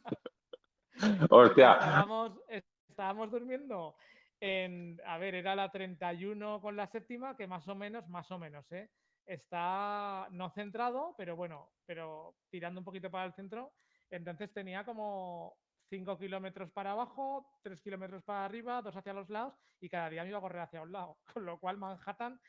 [1.29, 3.95] Hostia, Estábamos, estábamos durmiendo
[4.39, 8.37] en, a ver, era la 31 con la séptima, que más o menos, más o
[8.37, 8.89] menos, ¿eh?
[9.25, 13.73] Está no centrado, pero bueno, pero tirando un poquito para el centro.
[14.09, 15.57] Entonces tenía como
[15.89, 20.23] 5 kilómetros para abajo, 3 kilómetros para arriba, dos hacia los lados y cada día
[20.23, 21.17] me iba a correr hacia un lado.
[21.33, 22.39] Con lo cual Manhattan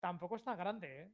[0.00, 1.12] tampoco está grande, ¿eh?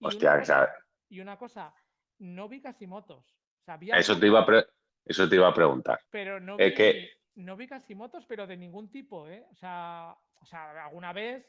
[0.00, 0.74] Y Hostia, una cosa,
[1.08, 1.74] y una cosa,
[2.18, 3.24] no vi casi motos.
[3.60, 4.66] O sea, vi eso te iba a, pre-
[5.04, 6.00] eso te iba a preguntar.
[6.10, 9.44] pero no vi, que- no vi casi motos, pero de ningún tipo, ¿eh?
[9.50, 11.44] O sea, o sea, alguna vez,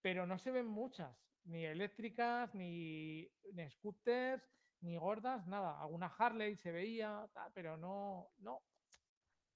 [0.00, 4.42] pero no se ven muchas, ni eléctricas, ni, ni scooters,
[4.80, 5.80] ni gordas, nada.
[5.80, 8.60] Alguna Harley se veía, pero no, no.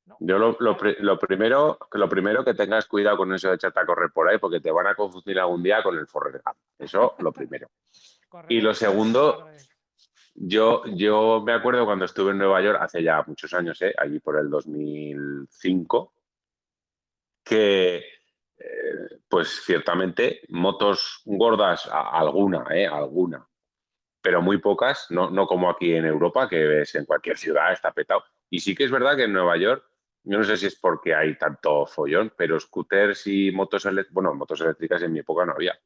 [0.06, 0.16] no.
[0.20, 3.86] Yo lo, lo lo primero, lo primero que tengas cuidado con eso de echarte a
[3.86, 6.56] correr por ahí, porque te van a confundir algún día con el Forrest Gump.
[6.78, 7.68] Eso, lo primero.
[8.48, 9.48] y lo segundo.
[10.34, 13.94] Yo, yo me acuerdo cuando estuve en Nueva York hace ya muchos años, ¿eh?
[13.98, 16.14] allí por el 2005,
[17.44, 17.96] que
[18.58, 22.86] eh, pues ciertamente motos gordas, alguna, ¿eh?
[22.86, 23.48] alguna,
[24.20, 27.92] pero muy pocas, no, no como aquí en Europa, que ves en cualquier ciudad, está
[27.92, 28.24] petado.
[28.50, 29.84] Y sí que es verdad que en Nueva York,
[30.24, 34.60] yo no sé si es porque hay tanto follón, pero scooters y motos bueno, motos
[34.60, 35.78] eléctricas en mi época no había,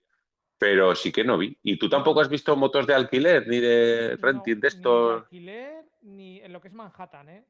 [0.62, 1.58] pero sí que no vi.
[1.64, 4.68] ¿Y tú tampoco has visto motos de alquiler ni de No, renting de Ni de
[4.68, 5.24] estos?
[5.24, 7.44] alquiler, ni en lo que es Manhattan, ¿eh?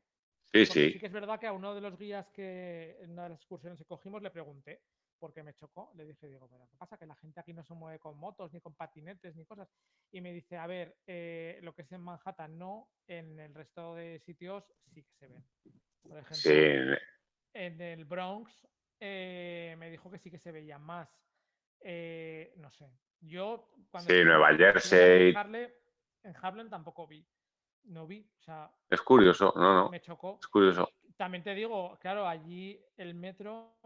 [0.50, 0.92] Sí, Porque sí.
[0.94, 3.40] sí que es verdad que a uno de los guías que en una de las
[3.40, 4.80] excursiones que cogimos le pregunté,
[5.18, 6.96] porque me chocó, le dije, digo, pero ¿qué pasa?
[6.96, 9.68] Que la gente aquí no se mueve con motos, ni con patinetes, ni cosas.
[10.10, 13.94] Y me dice, a ver, eh, lo que es en Manhattan no, en el resto
[13.94, 15.44] de sitios sí que se ven.
[16.02, 16.50] Por ejemplo, Sí,
[17.52, 18.66] en el Bronx
[19.00, 21.10] eh, me dijo que sí que se veía más.
[21.84, 22.90] Eh, no sé.
[23.20, 25.30] Yo cuando Sí, Nueva Jersey.
[25.30, 25.70] En Harlem,
[26.24, 27.26] en Harlem tampoco vi.
[27.84, 28.28] No vi.
[28.38, 30.38] O sea, es curioso, no, no, me chocó.
[30.40, 30.88] es curioso.
[31.16, 33.76] También te digo, claro, allí el metro,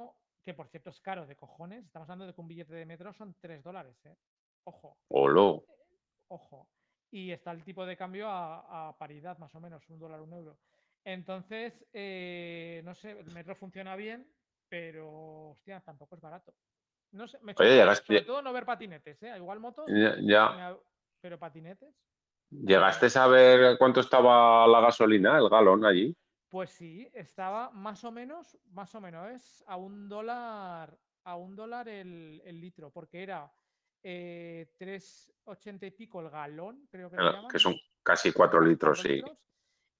[0.45, 3.13] que por cierto es caro de cojones, estamos hablando de que un billete de metro
[3.15, 4.17] son 3 dólares, ¿eh?
[4.65, 5.65] Ojo, Olo.
[6.29, 6.69] ojo.
[7.11, 10.33] Y está el tipo de cambio a, a paridad, más o menos, un dólar, un
[10.33, 10.59] euro.
[11.05, 14.29] Entonces, eh, no sé, el metro funciona bien,
[14.69, 16.53] pero, hostia, tampoco es barato.
[17.13, 19.33] No sé, me chocó, llegaste- sobre todo no ver patinetes, ¿eh?
[19.37, 19.91] Igual motos,
[20.23, 20.79] Ya, ha-
[21.21, 21.95] pero patinetes.
[22.51, 26.17] ¿Llegaste a saber cuánto estaba la gasolina, el galón allí?
[26.49, 31.57] Pues sí, estaba más o menos, más o menos, es a un dólar, a un
[31.57, 33.53] dólar el, el litro, porque era
[34.03, 38.61] eh, 3,80 y pico el galón, creo que llaman, Que son casi Que son cuatro
[38.61, 39.17] casi litros, cuatro sí.
[39.17, 39.39] litros,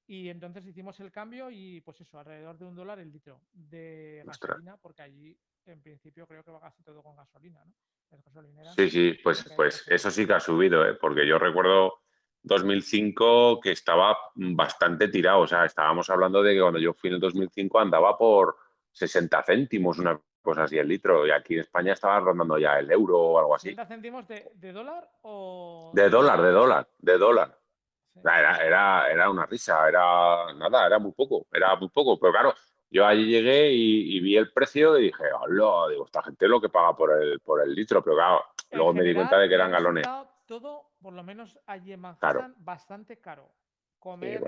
[0.07, 4.23] Y entonces hicimos el cambio y pues eso, alrededor de un dólar el litro de
[4.25, 4.51] Ostras.
[4.51, 5.37] gasolina, porque allí
[5.73, 7.73] en principio creo que va casi todo con gasolina, ¿no?
[8.77, 10.95] Sí, sí, pues, pues eso sí que ha subido, ¿eh?
[10.95, 12.03] porque yo recuerdo
[12.43, 17.15] 2005 que estaba bastante tirado, o sea, estábamos hablando de que cuando yo fui en
[17.15, 18.57] el 2005 andaba por
[18.93, 22.91] 60 céntimos, una cosa así el litro, y aquí en España estaba rondando ya el
[22.91, 23.71] euro o algo así.
[23.71, 25.91] 60 céntimos de, de dólar o.
[25.93, 27.59] De dólar, de dólar, de dólar.
[28.15, 28.21] Sí.
[28.21, 32.19] Era, era, era una risa, era nada, era muy poco, era muy poco.
[32.19, 32.55] Pero claro,
[32.97, 36.51] yo allí llegué y, y vi el precio y dije, hola, digo, esta gente es
[36.51, 39.39] lo que paga por el, por el litro, pero claro, En luego me di cuenta
[39.39, 40.07] de que eran galones.
[40.47, 43.53] Todo, por lo menos allí en Manhattan, bastante caro.
[43.99, 44.43] Comer,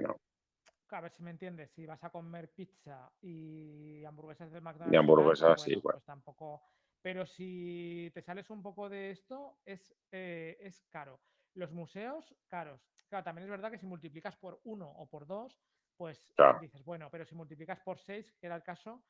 [0.90, 4.94] a ver si me entiendes, si vas a comer pizza y hamburguesas del McDonald's.
[4.94, 6.62] Y hamburguesas, sí, pues tampoco.
[7.02, 11.20] Pero si te sales un poco de esto, es, eh, es caro.
[11.54, 12.80] Los museos, caros.
[13.08, 15.58] Claro, también es verdad que si multiplicas por uno o por dos,
[15.98, 19.02] pues dices, bueno, pero si multiplicas por seis, que era el caso,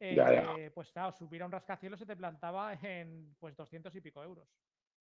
[0.00, 4.22] eh, pues claro, subir a un rascacielos se te plantaba en pues 200 y pico
[4.22, 4.48] euros,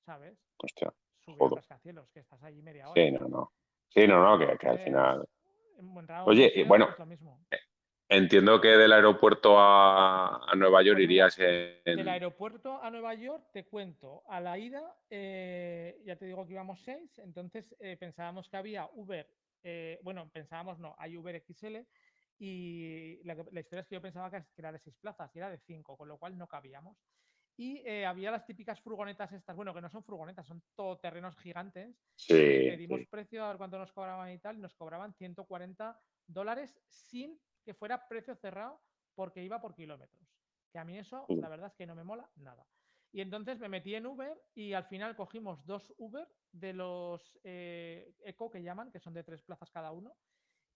[0.06, 0.38] ¿sabes?
[0.58, 0.94] Hostia.
[1.22, 3.02] Subir a un rascacielos, que estás allí media hora.
[3.02, 3.54] Sí, no, no.
[3.88, 5.28] Sí, no, no, que, al final.
[6.26, 6.90] Oye, bueno,
[7.50, 7.58] eh,
[8.10, 11.96] entiendo que del aeropuerto a, Nueva York pues irías en...
[11.96, 16.52] Del aeropuerto a Nueva York, te cuento, a la ida, eh, ya te digo que
[16.52, 19.26] íbamos seis, entonces pensábamos que había Uber,
[20.04, 21.78] bueno, pensábamos no, hay Uber XL,
[22.40, 25.60] y la, historia es que yo pensaba que era de seis plazas y era de
[25.60, 26.98] cinco, con lo cual no cabíamos.
[27.58, 31.94] Y eh, había las típicas furgonetas estas, bueno, que no son furgonetas, son todoterrenos gigantes.
[32.16, 36.80] Sí, pedimos precio a ver cuánto nos cobraban y tal, y nos cobraban 140 dólares
[36.88, 38.82] sin que fuera precio cerrado
[39.14, 40.34] porque iba por kilómetros.
[40.72, 42.66] Que a mí eso, la verdad es que no me mola nada.
[43.12, 48.14] Y entonces me metí en Uber y al final cogimos dos Uber de los eh,
[48.24, 50.16] Eco que llaman, que son de tres plazas cada uno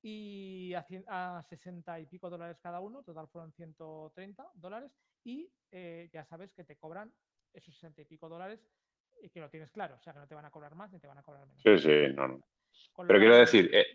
[0.04, 4.92] y a, 60 y pico dólares cada uno, total fueron 130 dólares
[5.24, 7.12] y eh, ya sabes que te cobran
[7.54, 8.60] esos 60 y pico dólares
[9.22, 11.00] y que lo tienes claro, o sea que no te van a cobrar más ni
[11.00, 11.62] te van a cobrar menos.
[11.64, 12.42] Sí, sí, no, no.
[13.08, 13.86] Pero quiero decir, eh,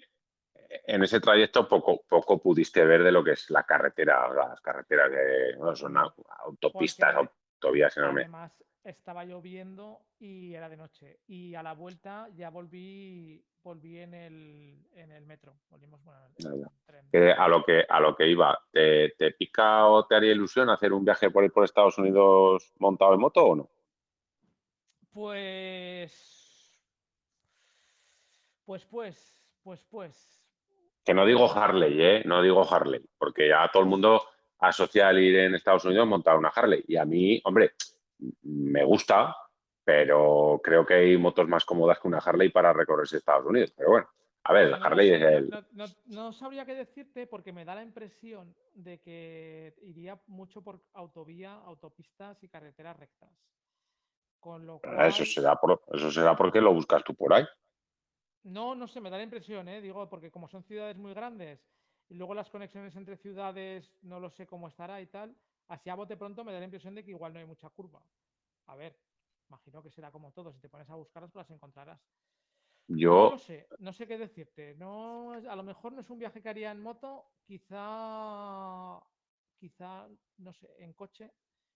[0.86, 5.10] en ese trayecto poco, poco pudiste ver de lo que es la carretera, las carreteras
[5.10, 7.16] de, no, son autopistas,
[7.58, 8.24] autovías enormes.
[8.24, 11.20] Además, estaba lloviendo y era de noche.
[11.26, 15.54] Y a la vuelta ya volví, volví en el, en el metro.
[15.70, 16.20] Volvimos, bueno,
[17.36, 21.04] a lo que a lo que iba, ¿te, pica o te haría ilusión hacer un
[21.04, 23.70] viaje por por Estados Unidos montado en moto o no?
[25.10, 26.36] Pues.
[28.64, 30.44] Pues, pues, pues, pues.
[31.04, 32.22] Que no digo Harley, ¿eh?
[32.26, 34.22] No digo Harley, porque ya todo el mundo
[34.60, 36.84] asocia el ir en Estados Unidos montar una Harley.
[36.88, 37.72] Y a mí, hombre,
[38.42, 39.36] me gusta,
[39.84, 43.72] pero creo que hay motos más cómodas que una Harley para recorrerse Estados Unidos.
[43.76, 44.08] Pero bueno,
[44.44, 45.50] a ver, la Harley es el...
[46.06, 51.52] No, sabría qué decirte porque me da la impresión de que iría mucho por autovía,
[51.52, 53.30] autopistas y carreteras rectas.
[54.40, 57.44] Con lo eso, será por, eso será porque lo buscas tú por ahí.
[58.44, 59.80] No, no sé, me da la impresión, ¿eh?
[59.80, 61.60] digo, porque como son ciudades muy grandes
[62.08, 65.36] y luego las conexiones entre ciudades no lo sé cómo estará y tal,
[65.68, 68.02] Así a bote pronto me da la impresión de que igual no hay mucha curva.
[68.66, 68.98] A ver,
[69.48, 70.52] imagino que será como todo.
[70.52, 72.00] Si te pones a buscarlas, pues las encontrarás.
[72.86, 73.30] Yo.
[73.32, 74.74] No, sé, no sé qué decirte.
[74.76, 78.98] No, a lo mejor no es un viaje que haría en moto, quizá,
[79.58, 81.30] quizá, no sé, en coche,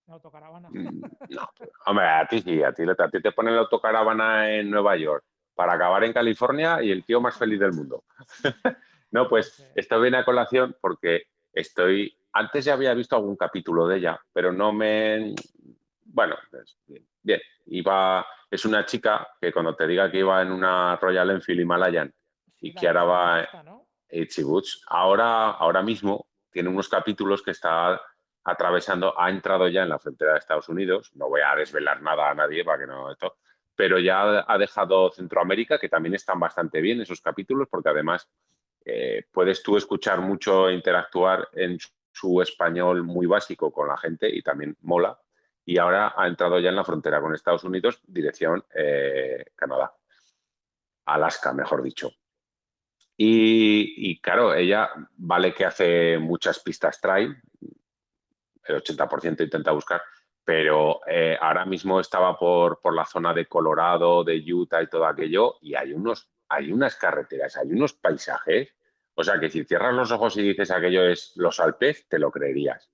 [0.07, 0.71] en autocaravana.
[0.71, 1.49] Mm, no,
[1.85, 5.23] hombre, a ti sí, a ti, a ti te ponen la autocaravana en Nueva York
[5.55, 8.05] para acabar en California y el tío más feliz del mundo.
[9.13, 13.99] no, pues esto viene a colación porque estoy antes ya había visto algún capítulo de
[13.99, 15.35] ella, pero no me...
[16.05, 16.79] Bueno, pues,
[17.23, 21.61] bien, Iba, es una chica que cuando te diga que iba en una Royal Enfield
[21.61, 22.13] Himalayan
[22.61, 23.49] y que ahora va a
[24.89, 28.01] ahora, ahora mismo tiene unos capítulos que está
[28.45, 32.31] atravesando, ha entrado ya en la frontera de Estados Unidos, no voy a desvelar nada
[32.31, 33.37] a nadie para que no esto,
[33.75, 38.29] pero ya ha dejado Centroamérica, que también están bastante bien esos capítulos, porque además
[38.85, 41.79] eh, puedes tú escuchar mucho, e interactuar en
[42.13, 45.19] su español muy básico con la gente y también mola.
[45.65, 49.95] Y ahora ha entrado ya en la frontera con Estados Unidos, dirección eh, Canadá.
[51.07, 52.11] Alaska, mejor dicho.
[53.17, 57.37] Y, claro, ella vale que hace muchas pistas trail,
[58.65, 60.03] el 80% intenta buscar,
[60.45, 65.07] pero eh, ahora mismo estaba por, por, la zona de Colorado, de Utah y todo
[65.07, 68.75] aquello, y hay, unos, hay unas carreteras, hay unos paisajes
[69.15, 72.31] o sea que si cierras los ojos y dices aquello es los Alpes, te lo
[72.31, 72.91] creerías.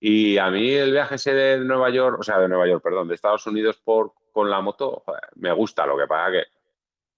[0.00, 3.08] Y a mí el viaje ese de Nueva York, o sea, de Nueva York, perdón,
[3.08, 5.02] de Estados Unidos por, con la moto,
[5.36, 5.84] me gusta.
[5.86, 6.46] Lo que pasa que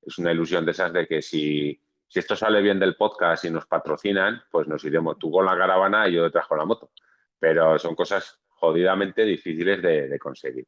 [0.03, 3.51] es una ilusión de esas de que si, si esto sale bien del podcast y
[3.51, 6.91] nos patrocinan, pues nos iremos tú con la caravana y yo detrás con la moto.
[7.39, 10.67] Pero son cosas jodidamente difíciles de, conseguir.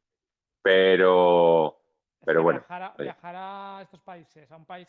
[0.61, 1.79] Pero,
[2.23, 2.63] pero bueno.
[2.97, 4.87] viajar a estos países, a un país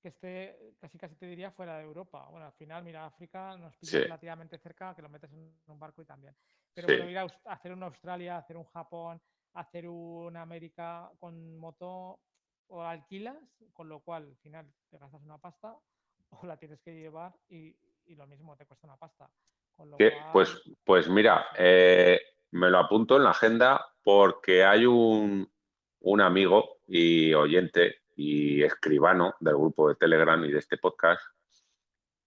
[0.00, 2.26] que esté casi casi te diría fuera de Europa.
[2.30, 6.02] Bueno, al final, mira, África nos pide relativamente cerca, que lo metes en un barco
[6.02, 6.34] y también.
[6.72, 9.20] Pero ir a hacer un Australia, hacer un Japón,
[9.54, 12.20] hacer una América con moto
[12.68, 13.36] o alquilas,
[13.72, 15.74] con lo cual al final te gastas una pasta
[16.30, 17.76] o la tienes que llevar y,
[18.14, 19.30] lo mismo te cuesta una pasta.
[20.32, 22.18] pues, pues mira, eh,
[22.52, 25.46] me lo apunto en la agenda porque hay un,
[26.00, 31.22] un amigo y oyente y escribano del grupo de Telegram y de este podcast,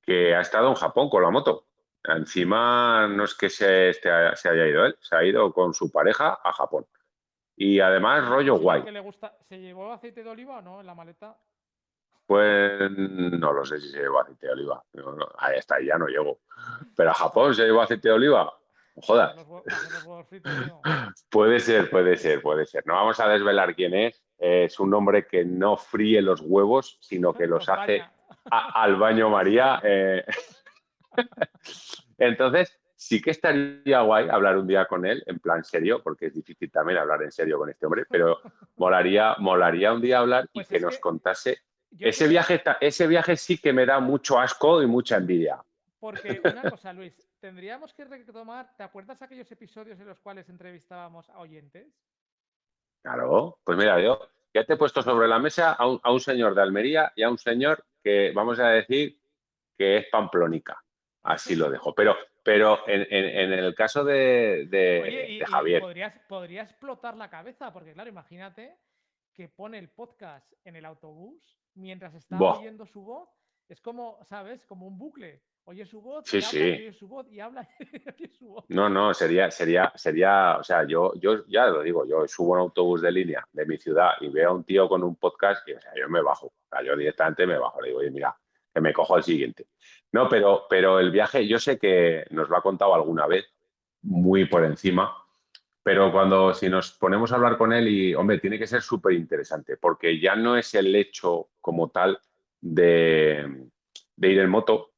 [0.01, 1.67] que ha estado en Japón con la moto.
[2.05, 6.39] Encima no es que se, se haya ido él, se ha ido con su pareja
[6.41, 6.87] a Japón.
[7.57, 8.83] Y además rollo guay.
[9.49, 11.37] ¿Se llevó aceite de oliva o no en la maleta?
[12.25, 14.81] Pues no lo sé si se llevó aceite de oliva.
[15.39, 16.39] ahí está, ya no llego.
[16.95, 18.51] Pero a Japón se llevó aceite de oliva.
[18.95, 19.35] Joder.
[21.29, 22.87] puede ser, puede ser, puede ser.
[22.87, 24.23] No vamos a desvelar quién es.
[24.43, 28.03] Es un hombre que no fríe los huevos, sino que los, hace
[28.49, 29.79] al baño María.
[29.83, 30.25] Eh.
[32.17, 36.33] Entonces, sí que estaría guay hablar un día con él, en plan serio, porque es
[36.33, 38.39] difícil también hablar en serio con este hombre, pero
[38.77, 41.59] molaría, molaría un día hablar y pues que nos contase.
[41.99, 45.63] Ese viaje, ese viaje sí que me da mucho asco y mucha envidia.
[45.99, 51.29] Porque una cosa, Luis, tendríamos que retomar, ¿te acuerdas aquellos episodios en los cuales entrevistábamos
[51.29, 51.87] a oyentes?
[53.01, 54.19] Claro, pues mira, yo
[54.53, 57.37] ya te he puesto sobre la mesa a un, señor de Almería y a un
[57.37, 59.19] señor que vamos a decir
[59.77, 60.83] que es pamplónica.
[61.23, 61.95] Así lo dejo.
[61.95, 65.81] Pero, pero en, el caso de, Javier.
[66.27, 68.77] podría explotar la cabeza, porque claro, imagínate
[69.33, 73.29] que pone el podcast en el autobús mientras está oyendo su voz.
[73.69, 74.65] Es como, ¿sabes?
[74.65, 75.41] Como un bucle.
[75.65, 76.59] Oye su voz, sí, sí.
[76.59, 77.67] oye su voz y habla
[78.39, 78.65] su voz.
[78.69, 82.59] No, no, sería, sería, sería, o sea, yo, yo ya lo digo, yo subo un
[82.59, 85.73] autobús de línea de mi ciudad y veo a un tío con un podcast y
[85.73, 86.47] o sea, yo me bajo.
[86.47, 87.79] O sea, yo directamente me bajo.
[87.79, 88.35] Le digo, oye, mira,
[88.73, 89.67] que me cojo al siguiente.
[90.11, 93.45] No, pero, pero el viaje, yo sé que nos lo ha contado alguna vez,
[94.01, 95.15] muy por encima,
[95.83, 99.13] pero cuando si nos ponemos a hablar con él y, hombre, tiene que ser súper
[99.13, 102.19] interesante, porque ya no es el hecho como tal
[102.59, 103.67] de,
[104.15, 104.90] de ir en moto,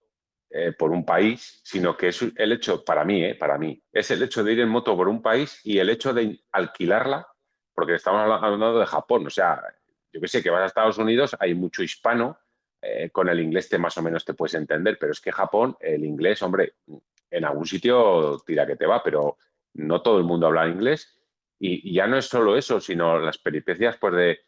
[0.55, 4.11] eh, por un país, sino que es el hecho, para mí, eh, para mí, es
[4.11, 7.27] el hecho de ir en moto por un país y el hecho de alquilarla,
[7.73, 9.63] porque estamos hablando de Japón, o sea,
[10.11, 12.37] yo que sé, que vas a Estados Unidos, hay mucho hispano,
[12.83, 15.75] eh, con el inglés te más o menos te puedes entender, pero es que Japón,
[15.79, 16.73] el inglés, hombre,
[17.31, 19.39] en algún sitio tira que te va, pero
[19.73, 21.19] no todo el mundo habla inglés.
[21.57, 24.39] Y, y ya no es solo eso, sino las peripecias pues de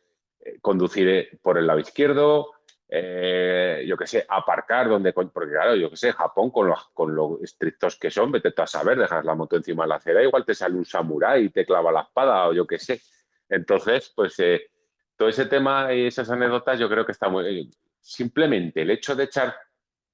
[0.61, 2.51] conducir por el lado izquierdo,
[2.87, 7.15] eh, yo qué sé, aparcar donde, porque claro, yo qué sé, Japón con los, con
[7.15, 10.23] los estrictos que son, vete tú a saber, dejas la moto encima de la acera,
[10.23, 13.01] igual te sale un samurái y te clava la espada o yo qué sé.
[13.49, 14.69] Entonces, pues eh,
[15.15, 17.71] todo ese tema y esas anécdotas yo creo que está muy...
[17.99, 19.55] Simplemente el hecho de echar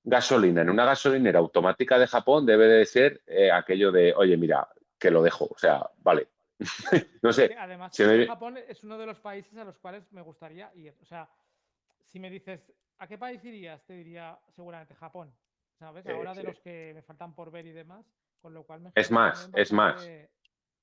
[0.03, 4.67] gasolina en una gasolinera automática de Japón debe de ser eh, aquello de, oye, mira,
[4.97, 6.29] que lo dejo, o sea, vale.
[7.21, 7.55] no sé.
[7.57, 7.91] Además,
[8.27, 10.95] Japón es uno de los países a los cuales me gustaría ir.
[11.01, 11.27] O sea,
[12.11, 13.83] si me dices, ¿a qué país irías?
[13.85, 15.33] Te diría seguramente Japón.
[15.79, 16.05] ¿Sabes?
[16.05, 18.05] Ahora de los que me faltan por ver y demás,
[18.39, 20.07] con lo cual me Es más, es más.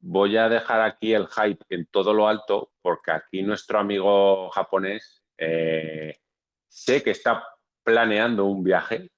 [0.00, 5.22] Voy a dejar aquí el hype en todo lo alto, porque aquí nuestro amigo japonés
[5.36, 6.18] eh,
[6.66, 7.44] sé que está
[7.84, 9.10] planeando un viaje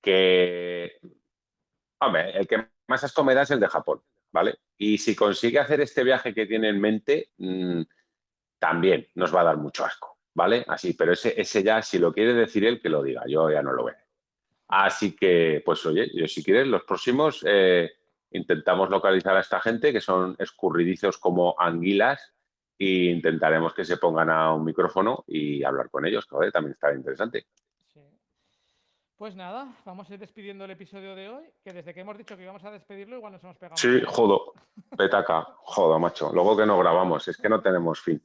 [0.00, 0.98] que,
[2.00, 4.58] hombre, el que más asco me da es el de Japón, ¿vale?
[4.78, 7.82] Y si consigue hacer este viaje que tiene en mente, mm,
[8.58, 10.13] también nos va a dar mucho asco.
[10.34, 10.64] ¿Vale?
[10.68, 13.62] Así, pero ese, ese ya, si lo quiere decir él, que lo diga, yo ya
[13.62, 13.96] no lo veo.
[14.68, 17.92] Así que, pues oye, yo si quieres, los próximos eh,
[18.30, 22.34] intentamos localizar a esta gente que son escurridizos como anguilas
[22.78, 26.92] e intentaremos que se pongan a un micrófono y hablar con ellos, que también está
[26.92, 27.46] interesante.
[29.16, 32.36] Pues nada, vamos a ir despidiendo el episodio de hoy, que desde que hemos dicho
[32.36, 33.76] que íbamos a despedirlo, igual nos hemos pegado.
[33.76, 34.54] Sí, jodo,
[34.98, 36.32] petaca, jodo, macho.
[36.34, 38.20] Luego que no grabamos, es que no tenemos fin.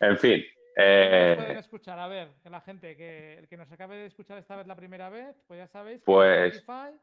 [0.00, 0.42] En fin,
[0.76, 1.98] eh, pueden escuchar?
[1.98, 4.76] A ver, que la gente que, el que nos acabe de escuchar esta vez la
[4.76, 6.98] primera vez, pues ya sabéis, pues, en Spotify,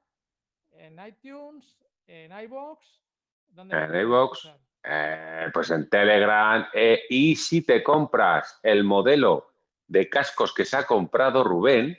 [0.71, 3.01] en iTunes, en iBox,
[3.49, 4.49] ¿dónde en iBox,
[4.83, 6.67] eh, pues en Telegram.
[6.73, 9.53] Eh, y si te compras el modelo
[9.87, 11.97] de cascos que se ha comprado Rubén,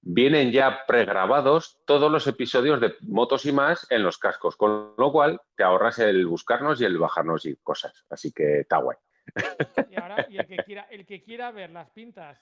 [0.00, 5.12] vienen ya pregrabados todos los episodios de Motos y más en los cascos, con lo
[5.12, 8.04] cual te ahorras el buscarnos y el bajarnos y cosas.
[8.08, 8.96] Así que está guay.
[9.90, 12.38] Y ahora, y el que quiera, el que quiera ver las pintas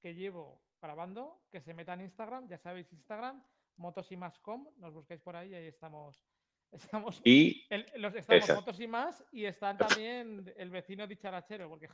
[0.00, 3.42] que llevo grabando, que se meta en Instagram, ya sabéis Instagram,
[3.76, 6.24] motos y más com, nos buscáis por ahí y ahí estamos.
[6.72, 7.66] Estamos, y
[7.96, 11.68] los, estamos motos y más y están también el vecino dicharachero.
[11.68, 11.86] Porque...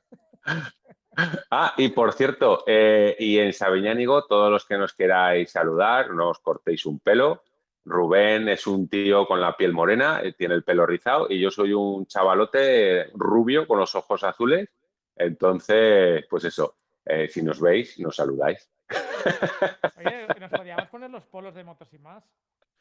[1.51, 6.28] ah, y por cierto, eh, y en Sabiñánigo, todos los que nos queráis saludar, no
[6.28, 7.43] os cortéis un pelo,
[7.89, 11.51] Rubén es un tío con la piel morena, eh, tiene el pelo rizado y yo
[11.51, 14.68] soy un chavalote rubio con los ojos azules.
[15.16, 18.70] Entonces, pues eso, eh, si nos veis, nos saludáis.
[19.99, 22.24] Oye, nos podríamos poner los polos de motos y más.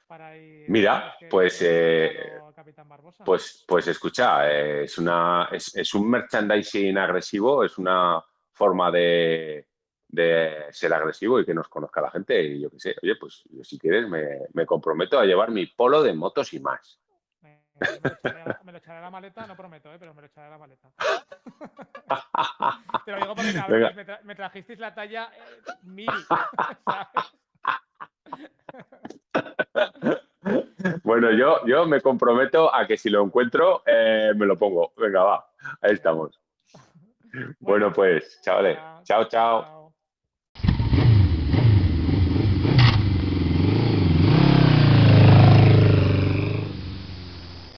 [0.06, 2.40] Para ir, Mira, pues, eh,
[3.26, 9.68] pues, pues escucha, es, una, es, un merchandising agresivo, es una forma de,
[10.08, 12.42] de ser agresivo y que nos conozca la gente.
[12.42, 16.02] Y yo qué sé, oye, pues si quieres me, me comprometo a llevar mi polo
[16.04, 17.00] de motos y más.
[17.42, 17.62] Me,
[18.02, 20.28] lo echaré a, me lo echaré a la maleta, no prometo, eh, pero me lo
[20.28, 20.90] echaré a la maleta.
[23.06, 25.42] Te lo digo porque cabrones, me, tra- me trajisteis la talla eh,
[25.84, 26.10] mil.
[26.86, 27.08] ¿sabes?
[31.04, 34.94] Bueno, yo, yo me comprometo a que si lo encuentro, eh, me lo pongo.
[34.98, 35.50] Venga, va.
[35.82, 36.40] Ahí estamos.
[37.60, 38.80] Bueno, pues, chavales.
[39.04, 39.77] Chao, chao.